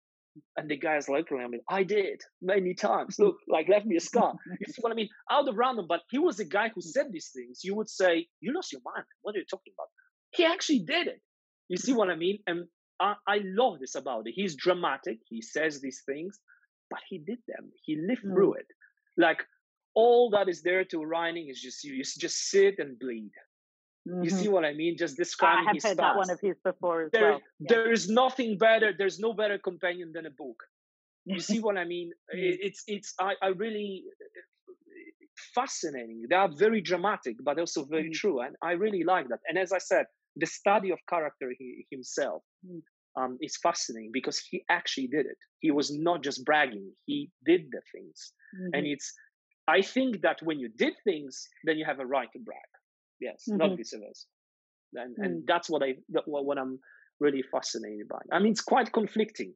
And 0.58 0.70
the 0.70 0.78
guy's 0.78 1.10
like, 1.10 1.32
I 1.32 1.48
mean, 1.48 1.62
I 1.70 1.84
did 1.84 2.22
many 2.42 2.74
times. 2.74 3.20
Look, 3.20 3.38
like 3.48 3.70
left 3.70 3.86
me 3.86 3.98
a 3.98 4.00
scar. 4.00 4.34
you 4.60 4.74
see 4.74 4.82
what 4.82 4.92
I 4.92 4.96
mean? 4.96 5.10
Out 5.32 5.48
of 5.48 5.58
random, 5.58 5.86
but 5.88 6.02
he 6.10 6.20
was 6.20 6.38
the 6.38 6.46
guy 6.46 6.70
who 6.74 6.82
said 6.82 7.08
these 7.12 7.30
things. 7.36 7.62
You 7.64 7.76
would 7.76 7.90
say, 7.90 8.28
You 8.42 8.54
lost 8.54 8.72
your 8.72 8.82
mind. 8.84 9.06
What 9.22 9.36
are 9.36 9.40
you 9.40 9.46
talking 9.46 9.74
about? 9.78 9.88
He 10.32 10.46
actually 10.46 10.80
did 10.80 11.08
it. 11.08 11.22
You 11.70 11.78
see 11.78 11.94
what 11.94 12.10
I 12.10 12.16
mean? 12.16 12.40
And 12.48 12.66
I, 13.00 13.16
I 13.28 13.42
love 13.44 13.80
this 13.80 13.96
about 13.96 14.28
it. 14.28 14.34
He's 14.36 14.56
dramatic. 14.56 15.20
He 15.28 15.42
says 15.42 15.82
these 15.82 16.02
things, 16.06 16.40
but 16.90 17.00
he 17.08 17.20
did 17.20 17.40
them. 17.48 17.72
He 17.84 17.96
lived 17.96 18.24
mm. 18.24 18.34
through 18.34 18.54
it. 18.56 18.68
Like 19.18 19.44
all 19.96 20.30
that 20.32 20.50
is 20.50 20.62
there 20.62 20.86
to 20.86 21.04
writing 21.04 21.50
is 21.50 21.62
just 21.62 21.84
you, 21.84 21.94
you 21.94 22.04
just 22.04 22.50
sit 22.50 22.80
and 22.80 22.98
bleed. 22.98 23.32
Mm-hmm. 24.08 24.24
You 24.24 24.30
see 24.30 24.50
what 24.50 24.66
I 24.66 24.74
mean? 24.74 24.98
Just 24.98 25.16
describing. 25.16 25.66
I 25.66 25.68
have 25.70 25.76
his 25.76 25.84
heard 25.84 25.98
that 25.98 26.18
one 26.18 26.30
of 26.30 26.40
his 26.42 26.58
before 26.64 27.04
as 27.04 27.12
there, 27.12 27.32
well. 27.32 27.42
Yeah. 27.60 27.68
There 27.70 27.92
is 27.92 28.10
nothing 28.10 28.58
better. 28.58 28.92
There's 28.98 29.20
no 29.20 29.34
better 29.34 29.58
companion 29.58 30.12
than 30.14 30.26
a 30.26 30.30
book. 30.30 30.62
You 31.26 31.40
see 31.40 31.60
what 31.60 31.78
I 31.78 31.86
mean? 31.86 32.12
Mm. 32.36 32.58
It's 32.62 32.84
it's 32.88 33.14
I, 33.20 33.34
I 33.42 33.48
really 33.50 34.04
fascinating. 35.54 36.24
They 36.30 36.36
are 36.36 36.50
very 36.50 36.82
dramatic, 36.82 37.36
but 37.44 37.60
also 37.60 37.86
very 37.86 38.10
mm. 38.10 38.14
true, 38.14 38.42
and 38.42 38.56
I 38.62 38.72
really 38.72 39.04
like 39.04 39.28
that. 39.30 39.40
And 39.48 39.58
as 39.58 39.72
I 39.72 39.78
said, 39.78 40.06
the 40.36 40.48
study 40.48 40.90
of 40.92 41.00
character 41.08 41.52
he, 41.58 41.86
himself 41.92 42.42
mm. 42.66 42.82
um, 43.16 43.38
is 43.40 43.58
fascinating 43.58 44.10
because 44.12 44.40
he 44.40 44.64
actually 44.70 45.08
did 45.08 45.28
it. 45.28 45.38
He 45.60 45.70
was 45.70 45.96
not 45.96 46.24
just 46.24 46.44
bragging; 46.44 46.92
he 47.06 47.30
did 47.46 47.62
the 47.72 47.82
things, 47.94 48.34
mm-hmm. 48.56 48.74
and 48.74 48.88
it's. 48.88 49.14
I 49.68 49.82
think 49.82 50.22
that 50.22 50.42
when 50.42 50.60
you 50.60 50.70
did 50.70 50.94
things, 51.06 51.48
then 51.64 51.78
you 51.78 51.86
have 51.86 52.00
a 52.00 52.06
right 52.06 52.30
to 52.34 52.40
brag. 52.40 52.72
Yes, 53.24 53.46
mm-hmm. 53.50 53.58
not 53.58 53.78
vice 53.78 53.94
versa. 53.94 54.26
And, 54.96 55.18
mm. 55.18 55.26
and 55.26 55.48
that's 55.48 55.70
what 55.70 55.82
I 55.82 55.96
what, 56.26 56.46
what 56.46 56.58
I'm 56.58 56.80
really 57.20 57.44
fascinated 57.52 58.08
by. 58.10 58.20
I 58.32 58.40
mean, 58.40 58.52
it's 58.52 58.62
quite 58.62 58.92
conflicting, 58.92 59.54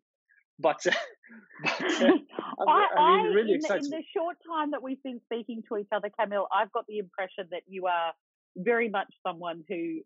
but, 0.60 0.80
but 1.64 1.82
uh, 2.02 2.12
I, 2.68 2.88
I, 2.98 3.24
mean, 3.24 3.34
really 3.34 3.54
in, 3.54 3.60
the, 3.68 3.76
in 3.76 3.90
the 3.90 4.04
short 4.16 4.38
time 4.50 4.72
that 4.72 4.82
we've 4.82 5.02
been 5.04 5.20
speaking 5.26 5.64
to 5.70 5.78
each 5.78 5.90
other, 5.92 6.10
Kamil, 6.18 6.48
I've 6.54 6.72
got 6.72 6.86
the 6.88 7.00
impression 7.00 7.48
that 7.52 7.64
you 7.68 7.88
are 7.88 8.14
very 8.56 8.90
much 8.90 9.08
someone 9.26 9.64
who 9.68 10.00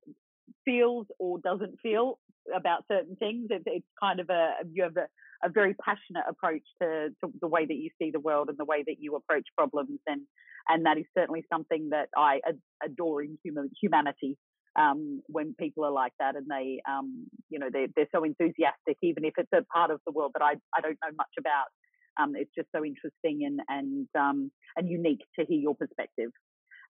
feels 0.66 1.08
or 1.20 1.40
doesn't 1.40 1.80
feel 1.82 2.20
about 2.56 2.84
certain 2.92 3.16
things. 3.16 3.48
It's, 3.50 3.64
it's 3.68 3.86
kind 4.02 4.20
of 4.20 4.30
a 4.30 4.52
you 4.72 4.84
have 4.84 4.98
a, 4.98 5.08
a 5.44 5.50
very 5.50 5.76
passionate 5.76 6.26
approach 6.28 6.64
to, 6.82 7.10
to, 7.24 7.32
the 7.40 7.48
way 7.48 7.66
that 7.66 7.76
you 7.76 7.90
see 8.00 8.12
the 8.12 8.20
world 8.20 8.50
and 8.50 8.58
the 8.58 8.66
way 8.66 8.84
that 8.86 8.98
you 9.00 9.16
approach 9.16 9.48
problems, 9.58 10.00
and 10.08 10.22
and 10.68 10.86
that 10.86 10.98
is 10.98 11.06
certainly 11.18 11.44
something 11.52 11.90
that 11.90 12.10
I 12.16 12.40
adore 12.84 13.24
in 13.24 13.38
human, 13.44 13.70
humanity. 13.82 14.38
Um, 14.80 15.22
when 15.28 15.54
people 15.60 15.84
are 15.84 15.92
like 15.92 16.14
that 16.20 16.38
and 16.38 16.48
they, 16.50 16.82
um, 16.90 17.28
you 17.50 17.60
know, 17.60 17.68
they're, 17.70 17.90
they're 17.94 18.08
so 18.16 18.24
enthusiastic, 18.24 18.96
even 19.04 19.26
if 19.26 19.34
it's 19.38 19.52
a 19.54 19.64
part 19.64 19.92
of 19.92 20.00
the 20.06 20.14
world 20.14 20.32
that 20.34 20.42
I, 20.42 20.54
I 20.74 20.80
don't 20.80 20.98
know 21.04 21.12
much 21.18 21.34
about. 21.38 21.66
Um, 22.18 22.36
it's 22.38 22.52
just 22.56 22.70
so 22.74 22.86
interesting 22.86 23.44
and 23.46 23.60
and 23.68 24.08
um, 24.18 24.52
and 24.78 24.90
unique 24.90 25.26
to 25.38 25.46
hear 25.46 25.60
your 25.60 25.76
perspective. 25.76 26.32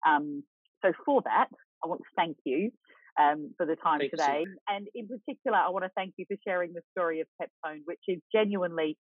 Um, 0.06 0.44
so 0.84 0.94
for 1.06 1.22
that, 1.26 1.48
I 1.84 1.88
want 1.88 2.02
to 2.02 2.08
thank 2.16 2.38
you. 2.44 2.72
Um, 3.20 3.54
for 3.58 3.66
the 3.66 3.76
time 3.76 4.00
Thank 4.00 4.12
today. 4.12 4.46
much. 4.48 4.58
And 4.70 4.88
in 4.96 5.08
particular, 5.08 5.58
I 5.58 5.70
want 5.70 5.86
to 5.86 5.92
thank 5.96 6.14
you 6.18 6.26
for 6.28 6.38
sharing 6.46 6.74
the 6.74 6.82
story 6.92 7.22
of 7.22 7.28
Peptone, 7.42 7.82
which 7.86 8.02
is 8.08 8.20
genuinely 8.34 8.98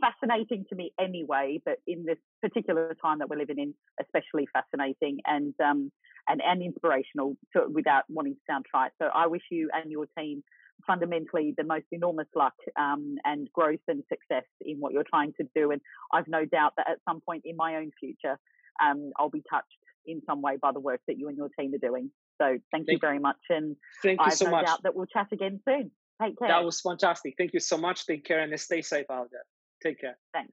fascinating 0.00 0.64
to 0.70 0.74
me 0.74 0.92
anyway, 1.00 1.60
but 1.64 1.76
in 1.86 2.04
this 2.04 2.18
particular 2.40 2.96
time 3.02 3.18
that 3.18 3.28
we're 3.28 3.38
living 3.38 3.58
in, 3.58 3.74
especially 4.00 4.46
fascinating 4.52 5.18
and 5.26 5.54
um, 5.62 5.90
and, 6.28 6.40
and 6.44 6.62
inspirational 6.62 7.36
to, 7.54 7.66
without 7.72 8.04
wanting 8.08 8.34
to 8.34 8.40
sound 8.48 8.64
trite. 8.70 8.92
So 9.00 9.08
I 9.12 9.26
wish 9.26 9.42
you 9.50 9.70
and 9.72 9.90
your 9.90 10.06
team 10.16 10.42
fundamentally 10.86 11.54
the 11.56 11.64
most 11.64 11.86
enormous 11.92 12.26
luck 12.34 12.54
um, 12.78 13.16
and 13.24 13.48
growth 13.52 13.80
and 13.88 14.02
success 14.08 14.46
in 14.60 14.78
what 14.78 14.92
you're 14.92 15.04
trying 15.08 15.32
to 15.40 15.46
do. 15.54 15.70
And 15.70 15.80
I've 16.12 16.28
no 16.28 16.44
doubt 16.44 16.72
that 16.76 16.88
at 16.90 16.98
some 17.08 17.20
point 17.20 17.42
in 17.44 17.56
my 17.56 17.76
own 17.76 17.90
future, 17.98 18.38
um, 18.84 19.12
I'll 19.18 19.30
be 19.30 19.42
touched 19.50 19.66
in 20.06 20.20
some 20.26 20.42
way 20.42 20.56
by 20.60 20.72
the 20.72 20.80
work 20.80 21.00
that 21.06 21.18
you 21.18 21.28
and 21.28 21.36
your 21.36 21.48
team 21.58 21.72
are 21.74 21.86
doing. 21.86 22.10
So 22.40 22.46
thank, 22.46 22.86
Thank 22.86 22.88
you 22.88 22.98
very 23.00 23.18
much. 23.18 23.38
And 23.50 23.76
Thank 24.02 24.20
you 24.20 24.26
I've 24.26 24.34
so 24.34 24.46
no 24.46 24.50
much. 24.52 24.66
doubt 24.66 24.82
that 24.84 24.94
we'll 24.94 25.06
chat 25.06 25.28
again 25.32 25.60
soon. 25.66 25.90
Take 26.20 26.38
care. 26.38 26.48
That 26.48 26.64
was 26.64 26.80
fantastic. 26.80 27.34
Thank 27.36 27.52
you 27.52 27.60
so 27.60 27.76
much. 27.76 28.06
Take 28.06 28.24
care 28.24 28.40
and 28.40 28.58
stay 28.60 28.82
safe 28.82 29.06
out 29.10 29.28
there. 29.30 29.44
Take 29.82 30.00
care. 30.00 30.18
Thanks. 30.32 30.52